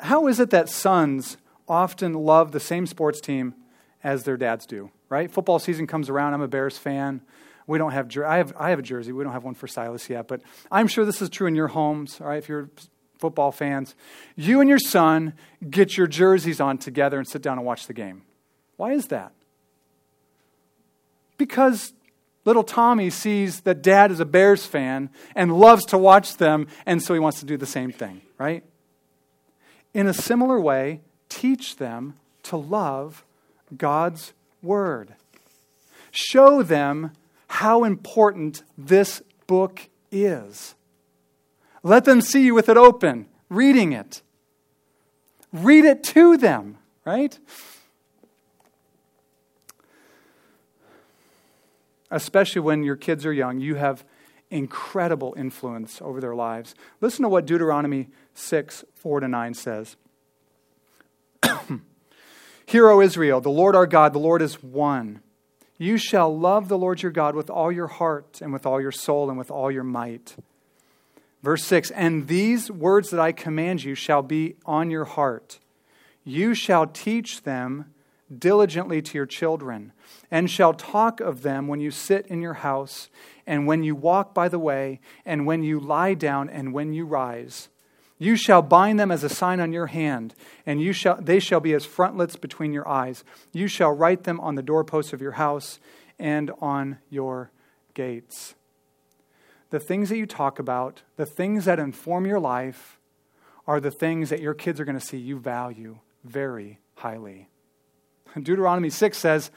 [0.00, 1.36] How is it that sons
[1.68, 3.54] often love the same sports team
[4.02, 5.30] as their dads do, right?
[5.30, 6.34] Football season comes around.
[6.34, 7.20] I'm a Bears fan.
[7.66, 9.12] We don't have, I have, I have a jersey.
[9.12, 11.68] We don't have one for Silas yet, but I'm sure this is true in your
[11.68, 12.38] homes, all right?
[12.38, 12.70] If you're
[13.18, 13.94] football fans,
[14.36, 15.32] you and your son
[15.68, 18.22] get your jerseys on together and sit down and watch the game.
[18.76, 19.32] Why is that?
[21.38, 21.92] Because
[22.46, 27.02] little Tommy sees that dad is a Bears fan and loves to watch them, and
[27.02, 28.64] so he wants to do the same thing, right?
[29.92, 33.24] In a similar way, teach them to love
[33.76, 34.32] God's
[34.62, 35.14] Word.
[36.10, 37.10] Show them
[37.48, 40.74] how important this book is.
[41.82, 44.22] Let them see you with it open, reading it.
[45.52, 47.38] Read it to them, right?
[52.10, 54.04] Especially when your kids are young, you have
[54.50, 56.74] incredible influence over their lives.
[57.00, 59.96] Listen to what Deuteronomy 6 4 to 9 says.
[62.66, 65.20] Hear, O Israel, the Lord our God, the Lord is one.
[65.78, 68.92] You shall love the Lord your God with all your heart and with all your
[68.92, 70.36] soul and with all your might.
[71.42, 75.60] Verse 6 And these words that I command you shall be on your heart.
[76.24, 77.92] You shall teach them
[78.36, 79.92] diligently to your children,
[80.30, 83.08] and shall talk of them when you sit in your house,
[83.46, 87.04] and when you walk by the way, and when you lie down, and when you
[87.04, 87.68] rise.
[88.18, 91.60] You shall bind them as a sign on your hand, and you shall, they shall
[91.60, 93.24] be as frontlets between your eyes.
[93.52, 95.78] You shall write them on the doorposts of your house
[96.18, 97.50] and on your
[97.92, 98.54] gates.
[99.70, 102.98] The things that you talk about, the things that inform your life,
[103.66, 107.48] are the things that your kids are going to see you value very highly.
[108.44, 109.50] Deuteronomy 6 says,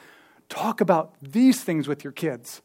[0.48, 2.62] Talk about these things with your kids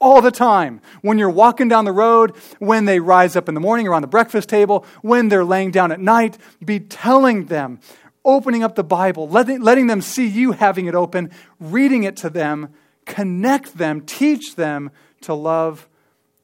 [0.00, 0.80] all the time.
[1.02, 4.08] When you're walking down the road, when they rise up in the morning around the
[4.08, 7.80] breakfast table, when they're laying down at night, be telling them,
[8.24, 12.30] opening up the Bible, letting, letting them see you having it open, reading it to
[12.30, 12.72] them,
[13.06, 14.90] connect them, teach them
[15.22, 15.88] to love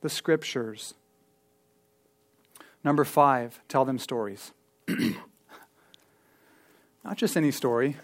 [0.00, 0.94] the scriptures.
[2.82, 4.52] Number five, tell them stories.
[7.04, 7.96] Not just any story.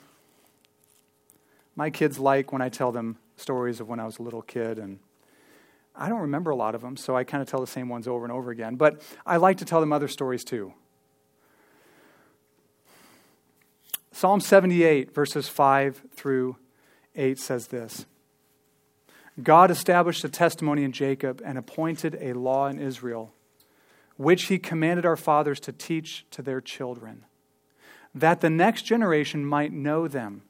[1.76, 4.78] My kids like when I tell them stories of when I was a little kid,
[4.78, 4.98] and
[5.94, 8.06] I don't remember a lot of them, so I kind of tell the same ones
[8.06, 8.76] over and over again.
[8.76, 10.74] But I like to tell them other stories too.
[14.12, 16.56] Psalm 78, verses 5 through
[17.16, 18.06] 8 says this
[19.42, 23.32] God established a testimony in Jacob and appointed a law in Israel,
[24.16, 27.24] which he commanded our fathers to teach to their children,
[28.14, 30.42] that the next generation might know them,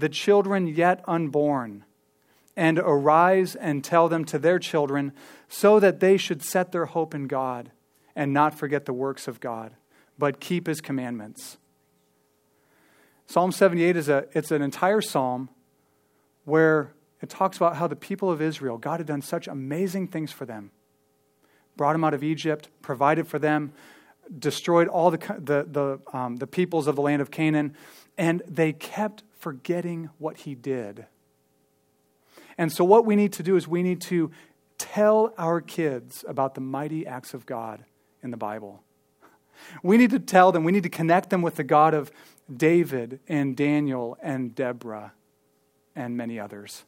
[0.00, 1.84] the children yet unborn,
[2.56, 5.12] and arise and tell them to their children,
[5.48, 7.70] so that they should set their hope in God
[8.16, 9.74] and not forget the works of God,
[10.18, 11.58] but keep his commandments.
[13.26, 15.48] Psalm 78 is a, it's an entire psalm
[16.44, 16.92] where
[17.22, 20.44] it talks about how the people of Israel, God had done such amazing things for
[20.44, 20.72] them.
[21.76, 23.72] Brought them out of Egypt, provided for them,
[24.36, 27.76] destroyed all the, the, the, um, the peoples of the land of Canaan,
[28.18, 31.06] and they kept forgetting what he did.
[32.56, 34.30] And so, what we need to do is we need to
[34.78, 37.84] tell our kids about the mighty acts of God
[38.22, 38.82] in the Bible.
[39.82, 42.10] We need to tell them, we need to connect them with the God of
[42.54, 45.12] David and Daniel and Deborah
[45.94, 46.84] and many others.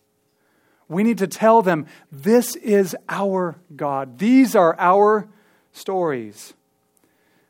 [0.88, 4.18] We need to tell them this is our God.
[4.18, 5.28] These are our
[5.72, 6.54] stories.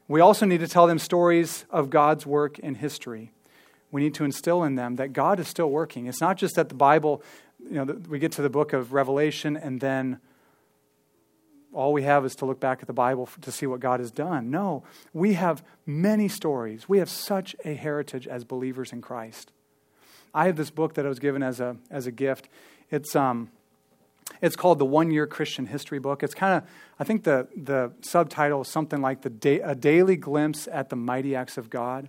[0.07, 3.32] We also need to tell them stories of God's work in history.
[3.93, 6.07] We need to instill in them that God is still working.
[6.07, 7.23] It's not just that the Bible,
[7.65, 10.19] you know, we get to the book of Revelation and then
[11.73, 14.11] all we have is to look back at the Bible to see what God has
[14.11, 14.51] done.
[14.51, 14.83] No,
[15.13, 16.89] we have many stories.
[16.89, 19.53] We have such a heritage as believers in Christ.
[20.35, 22.49] I have this book that I was given as a, as a gift.
[22.91, 23.51] It's, um,
[24.41, 26.23] it's called the One Year Christian History Book.
[26.23, 26.69] It's kind of,
[26.99, 30.97] I think the, the subtitle is something like the day, A Daily Glimpse at the
[30.97, 32.09] Mighty Acts of God.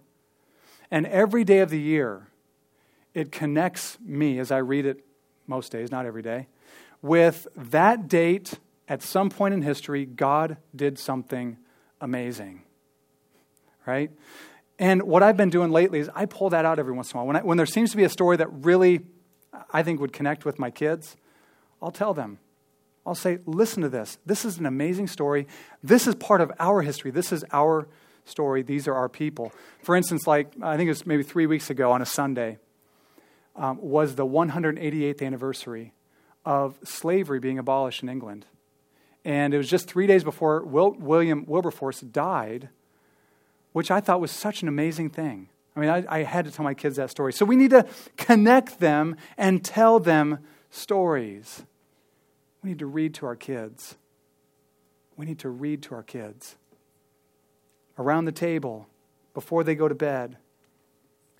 [0.93, 2.27] And every day of the year,
[3.15, 5.03] it connects me as I read it
[5.47, 6.45] most days, not every day,
[7.01, 11.57] with that date at some point in history, God did something
[11.99, 12.61] amazing.
[13.87, 14.11] Right?
[14.77, 17.21] And what I've been doing lately is I pull that out every once in a
[17.21, 17.25] while.
[17.27, 19.01] When, I, when there seems to be a story that really
[19.71, 21.17] I think would connect with my kids,
[21.81, 22.37] I'll tell them.
[23.03, 24.19] I'll say, listen to this.
[24.27, 25.47] This is an amazing story.
[25.81, 27.09] This is part of our history.
[27.09, 27.87] This is our
[28.25, 28.61] story.
[28.61, 29.51] These are our people.
[29.81, 32.57] For instance, like I think it was maybe three weeks ago on a Sunday,
[33.55, 35.93] um, was the 188th anniversary
[36.45, 38.45] of slavery being abolished in England.
[39.25, 42.69] And it was just three days before Will, William Wilberforce died,
[43.71, 45.49] which I thought was such an amazing thing.
[45.75, 47.33] I mean, I, I, had to tell my kids that story.
[47.33, 51.63] So we need to connect them and tell them stories.
[52.61, 53.95] We need to read to our kids.
[55.17, 56.57] We need to read to our kids.
[57.97, 58.87] Around the table,
[59.33, 60.37] before they go to bed,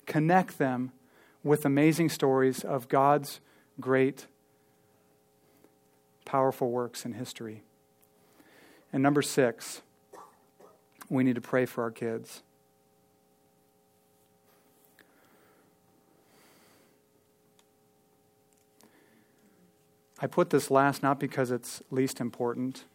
[0.06, 0.92] connect them
[1.44, 3.40] with amazing stories of God's
[3.80, 4.28] great,
[6.26, 7.64] powerful works in history.
[8.92, 9.82] And number six,
[11.10, 12.44] we need to pray for our kids.
[20.20, 22.86] I put this last not because it's least important.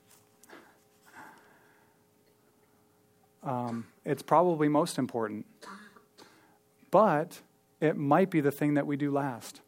[3.43, 5.47] Um, it's probably most important.
[6.91, 7.41] But
[7.81, 9.61] it might be the thing that we do last.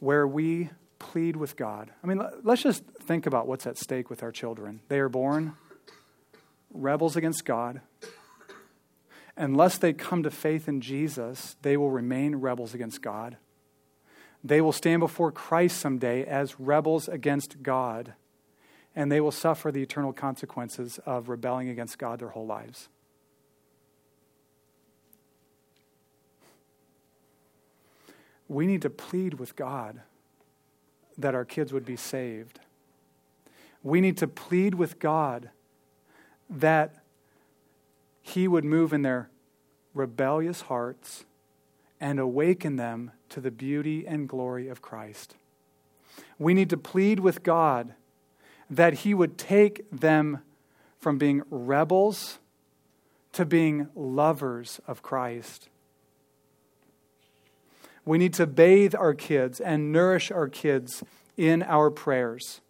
[0.00, 1.90] Where we plead with God.
[2.02, 4.80] I mean, let's just think about what's at stake with our children.
[4.88, 5.56] They are born
[6.70, 7.80] rebels against God.
[9.36, 13.36] Unless they come to faith in Jesus, they will remain rebels against God.
[14.42, 18.14] They will stand before Christ someday as rebels against God,
[18.98, 22.90] and they will suffer the eternal consequences of rebelling against God their whole lives.
[28.48, 30.00] we need to plead with God
[31.16, 32.60] that our kids would be saved.
[33.82, 35.50] We need to plead with God
[36.48, 37.04] that
[38.22, 39.28] He would move in their
[39.94, 41.24] rebellious hearts
[42.00, 45.34] and awaken them to the beauty and glory of Christ.
[46.38, 47.94] We need to plead with God
[48.70, 50.40] that He would take them
[50.98, 52.38] from being rebels
[53.32, 55.68] to being lovers of Christ.
[58.04, 61.04] We need to bathe our kids and nourish our kids
[61.36, 62.60] in our prayers.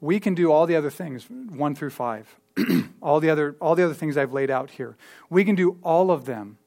[0.00, 2.34] we can do all the other things, one through five,
[3.02, 4.96] all, the other, all the other things I've laid out here.
[5.28, 6.58] We can do all of them.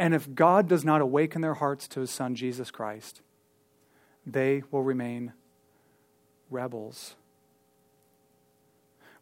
[0.00, 3.20] And if God does not awaken their hearts to his Son, Jesus Christ,
[4.24, 5.34] they will remain
[6.50, 7.16] rebels.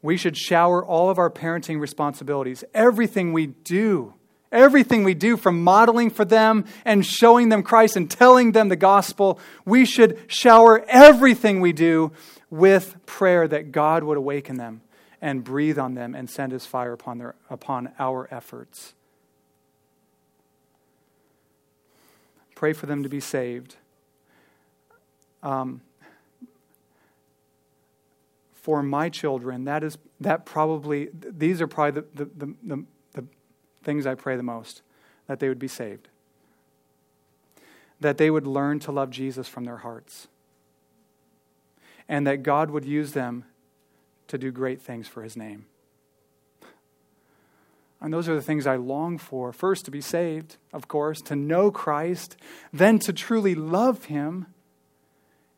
[0.02, 4.14] We should shower all of our parenting responsibilities, everything we do,
[4.52, 8.76] everything we do from modeling for them and showing them Christ and telling them the
[8.76, 9.40] gospel.
[9.64, 12.12] We should shower everything we do
[12.50, 14.82] with prayer that God would awaken them
[15.20, 18.94] and breathe on them and send his fire upon, their, upon our efforts.
[22.58, 23.76] Pray for them to be saved.
[25.44, 25.80] Um,
[28.52, 33.24] for my children, that is that probably these are probably the, the, the, the, the
[33.84, 34.82] things I pray the most
[35.28, 36.08] that they would be saved.
[38.00, 40.26] That they would learn to love Jesus from their hearts
[42.08, 43.44] and that God would use them
[44.26, 45.66] to do great things for his name.
[48.00, 49.52] And those are the things I long for.
[49.52, 52.36] First, to be saved, of course, to know Christ,
[52.72, 54.46] then to truly love him,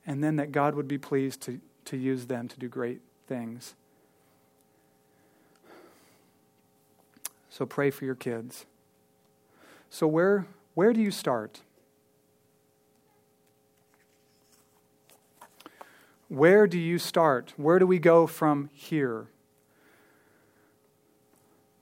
[0.06, 3.74] and then that God would be pleased to, to use them to do great things.
[7.50, 8.64] So pray for your kids.
[9.90, 11.60] So, where, where do you start?
[16.28, 17.52] Where do you start?
[17.56, 19.26] Where do we go from here?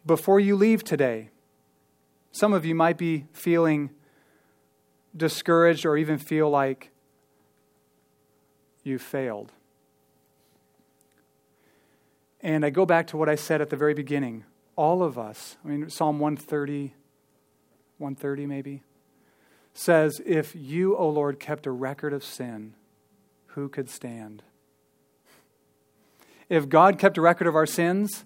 [0.09, 1.29] Before you leave today,
[2.33, 3.91] some of you might be feeling
[5.15, 6.91] discouraged or even feel like
[8.83, 9.53] you failed.
[12.41, 14.45] And I go back to what I said at the very beginning.
[14.77, 16.95] All of us, I mean, Psalm 130,
[17.99, 18.83] 130 maybe,
[19.75, 22.73] says, If you, O Lord, kept a record of sin,
[23.49, 24.43] who could stand?
[26.49, 28.25] If God kept a record of our sins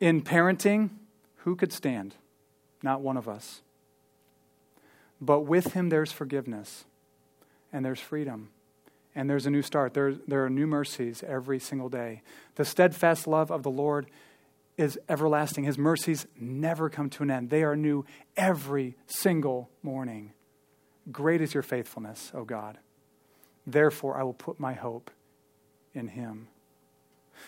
[0.00, 0.90] in parenting,
[1.38, 2.14] who could stand?
[2.82, 3.62] Not one of us.
[5.20, 6.84] But with Him, there's forgiveness,
[7.72, 8.50] and there's freedom,
[9.14, 9.94] and there's a new start.
[9.94, 12.22] There, there are new mercies every single day.
[12.56, 14.06] The steadfast love of the Lord
[14.76, 15.64] is everlasting.
[15.64, 18.04] His mercies never come to an end, they are new
[18.36, 20.32] every single morning.
[21.10, 22.78] Great is your faithfulness, O God.
[23.66, 25.10] Therefore, I will put my hope
[25.94, 26.48] in him.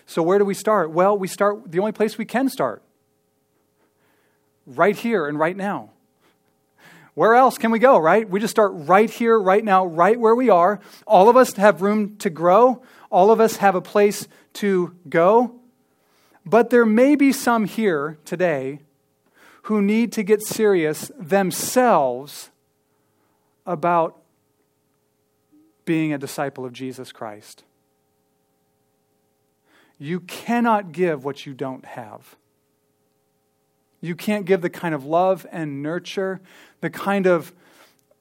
[0.07, 0.91] So, where do we start?
[0.91, 2.83] Well, we start the only place we can start
[4.67, 5.91] right here and right now.
[7.15, 8.29] Where else can we go, right?
[8.29, 10.79] We just start right here, right now, right where we are.
[11.05, 15.55] All of us have room to grow, all of us have a place to go.
[16.47, 18.81] But there may be some here today
[19.63, 22.51] who need to get serious themselves
[23.67, 24.17] about
[25.85, 27.65] being a disciple of Jesus Christ.
[29.99, 32.37] You cannot give what you don't have.
[34.01, 36.41] You can't give the kind of love and nurture,
[36.81, 37.53] the kind of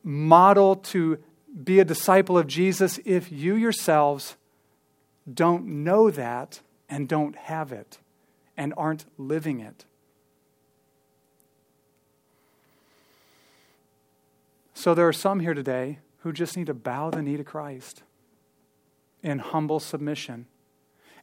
[0.03, 1.19] model to
[1.63, 4.35] be a disciple of Jesus if you yourselves
[5.31, 7.99] don't know that and don't have it
[8.55, 9.85] and aren't living it.
[14.73, 18.03] So there are some here today who just need to bow the knee to Christ
[19.21, 20.45] in humble submission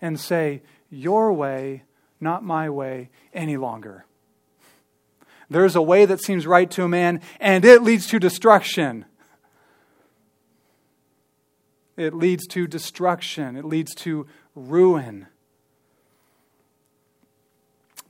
[0.05, 1.83] and say, Your way,
[2.21, 4.05] not my way, any longer.
[5.49, 9.07] There's a way that seems right to a man, and it leads to destruction.
[11.97, 13.57] It leads to destruction.
[13.57, 15.27] It leads to ruin.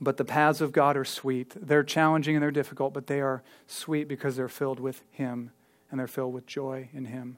[0.01, 1.53] But the paths of God are sweet.
[1.55, 5.51] They're challenging and they're difficult, but they are sweet because they're filled with Him
[5.89, 7.37] and they're filled with joy in Him.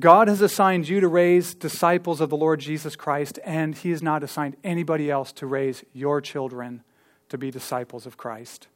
[0.00, 4.02] God has assigned you to raise disciples of the Lord Jesus Christ, and He has
[4.02, 6.82] not assigned anybody else to raise your children
[7.28, 8.68] to be disciples of Christ.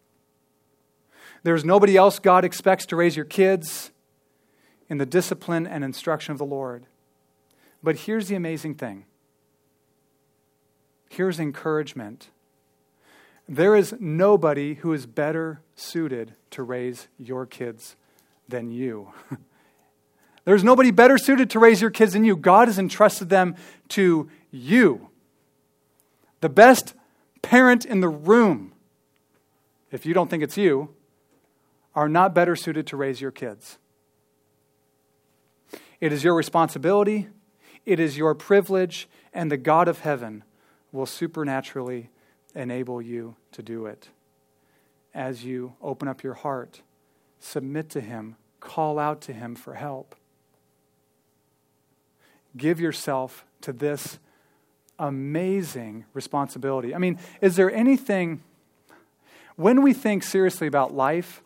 [1.42, 3.90] There's nobody else God expects to raise your kids
[4.88, 6.84] in the discipline and instruction of the Lord.
[7.82, 9.04] But here's the amazing thing
[11.08, 12.28] here's encouragement
[13.48, 17.96] there is nobody who is better suited to raise your kids
[18.48, 19.12] than you.
[20.44, 22.36] There's nobody better suited to raise your kids than you.
[22.36, 23.56] God has entrusted them
[23.90, 25.08] to you.
[26.40, 26.94] The best
[27.42, 28.72] parent in the room,
[29.90, 30.94] if you don't think it's you,
[31.94, 33.78] are not better suited to raise your kids.
[36.00, 37.28] It is your responsibility,
[37.84, 40.44] it is your privilege, and the God of heaven
[40.92, 42.10] will supernaturally
[42.54, 44.08] enable you to do it.
[45.12, 46.80] As you open up your heart,
[47.38, 50.14] submit to Him, call out to Him for help.
[52.56, 54.18] Give yourself to this
[54.98, 56.94] amazing responsibility.
[56.94, 58.42] I mean, is there anything,
[59.56, 61.42] when we think seriously about life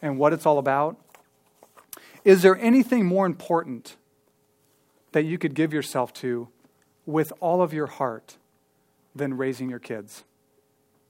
[0.00, 0.96] and what it's all about,
[2.24, 3.96] is there anything more important
[5.12, 6.48] that you could give yourself to
[7.06, 8.36] with all of your heart
[9.14, 10.24] than raising your kids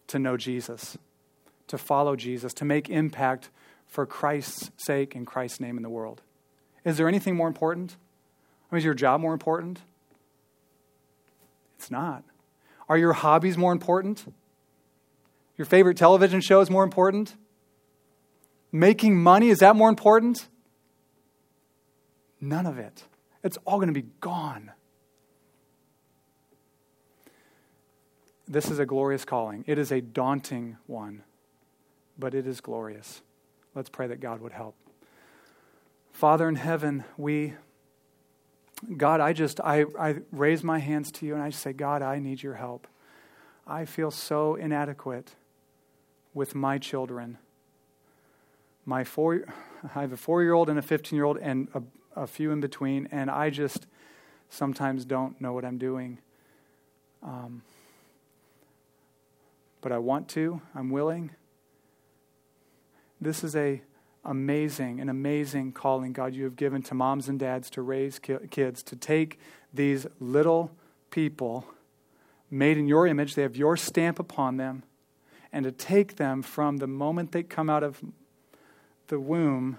[0.06, 0.96] to know Jesus,
[1.68, 3.50] to follow Jesus, to make impact
[3.86, 6.22] for Christ's sake and Christ's name in the world?
[6.84, 7.96] Is there anything more important?
[8.72, 9.80] Mean, is your job more important?
[11.76, 12.24] It's not.
[12.88, 14.24] Are your hobbies more important?
[15.58, 17.36] Your favorite television show is more important?
[18.72, 20.48] Making money, is that more important?
[22.40, 23.04] None of it.
[23.44, 24.72] It's all going to be gone.
[28.48, 29.64] This is a glorious calling.
[29.66, 31.22] It is a daunting one,
[32.18, 33.20] but it is glorious.
[33.74, 34.74] Let's pray that God would help.
[36.12, 37.54] Father in heaven, we
[38.96, 42.18] God, I just, I, I raise my hands to you and I say, God, I
[42.18, 42.86] need your help.
[43.66, 45.34] I feel so inadequate
[46.34, 47.38] with my children.
[48.84, 49.44] My four,
[49.84, 51.82] I have a four year old and a 15 year old and a,
[52.22, 53.86] a, few in between, and I just
[54.50, 56.18] sometimes don't know what I'm doing.
[57.22, 57.62] Um,
[59.80, 61.30] but I want to, I'm willing.
[63.20, 63.82] This is a
[64.24, 68.82] amazing, an amazing calling, God, you have given to moms and dads to raise kids,
[68.84, 69.38] to take
[69.72, 70.70] these little
[71.10, 71.66] people
[72.50, 74.82] made in your image, they have your stamp upon them,
[75.52, 78.00] and to take them from the moment they come out of
[79.08, 79.78] the womb,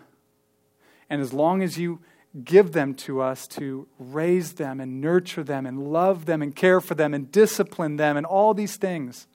[1.10, 2.00] and as long as you
[2.44, 6.82] give them to us to raise them and nurture them and love them and care
[6.82, 9.28] for them and discipline them and all these things.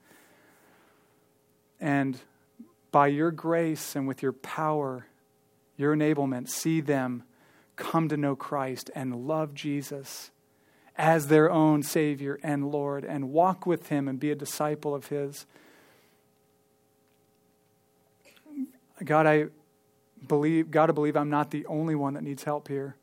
[1.79, 2.19] And
[2.91, 5.07] by your grace and with your power,
[5.77, 7.23] your enablement, see them
[7.75, 10.31] come to know Christ and love Jesus
[10.97, 15.07] as their own Savior and Lord and walk with Him and be a disciple of
[15.07, 15.45] His.
[19.03, 19.45] God, I
[20.27, 22.97] believe, got to believe I'm not the only one that needs help here.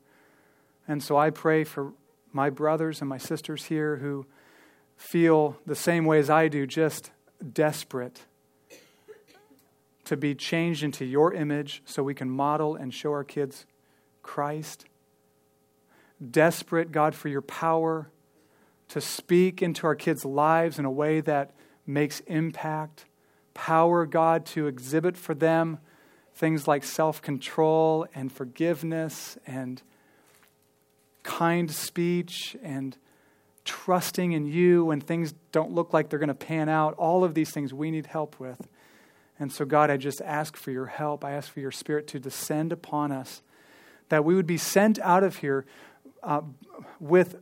[0.87, 1.93] And so I pray for
[2.31, 4.27] my brothers and my sisters here who
[4.95, 7.11] feel the same way as I do, just
[7.53, 8.21] desperate
[10.07, 13.65] to be changed into your image so we can model and show our kids
[14.23, 14.85] Christ.
[16.31, 18.09] Desperate, God, for your power
[18.89, 21.51] to speak into our kids' lives in a way that
[21.85, 23.05] makes impact.
[23.53, 25.79] Power, God, to exhibit for them
[26.33, 29.81] things like self control and forgiveness and
[31.23, 32.95] kind speech and
[33.65, 36.93] trusting in you when things don't look like they're going to pan out.
[36.93, 38.67] All of these things we need help with.
[39.39, 41.23] And so, God, I just ask for your help.
[41.23, 43.41] I ask for your Spirit to descend upon us,
[44.09, 45.65] that we would be sent out of here
[46.23, 46.41] uh,
[46.99, 47.35] with,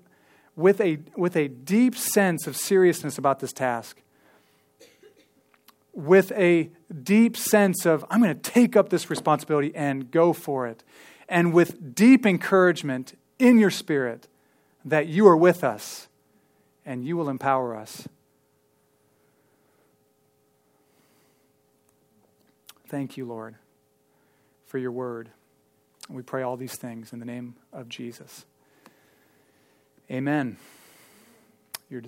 [0.56, 4.02] with, a, with a deep sense of seriousness about this task,
[5.94, 6.70] with a
[7.04, 10.84] deep sense of, I'm going to take up this responsibility and go for it,
[11.30, 14.28] and with deep encouragement in your Spirit
[14.84, 16.08] that you are with us
[16.86, 18.08] and you will empower us.
[22.96, 23.56] Thank you, Lord,
[24.68, 25.30] for your word.
[26.10, 28.46] We pray all these things in the name of Jesus.
[30.10, 30.56] Amen.
[31.90, 32.00] You're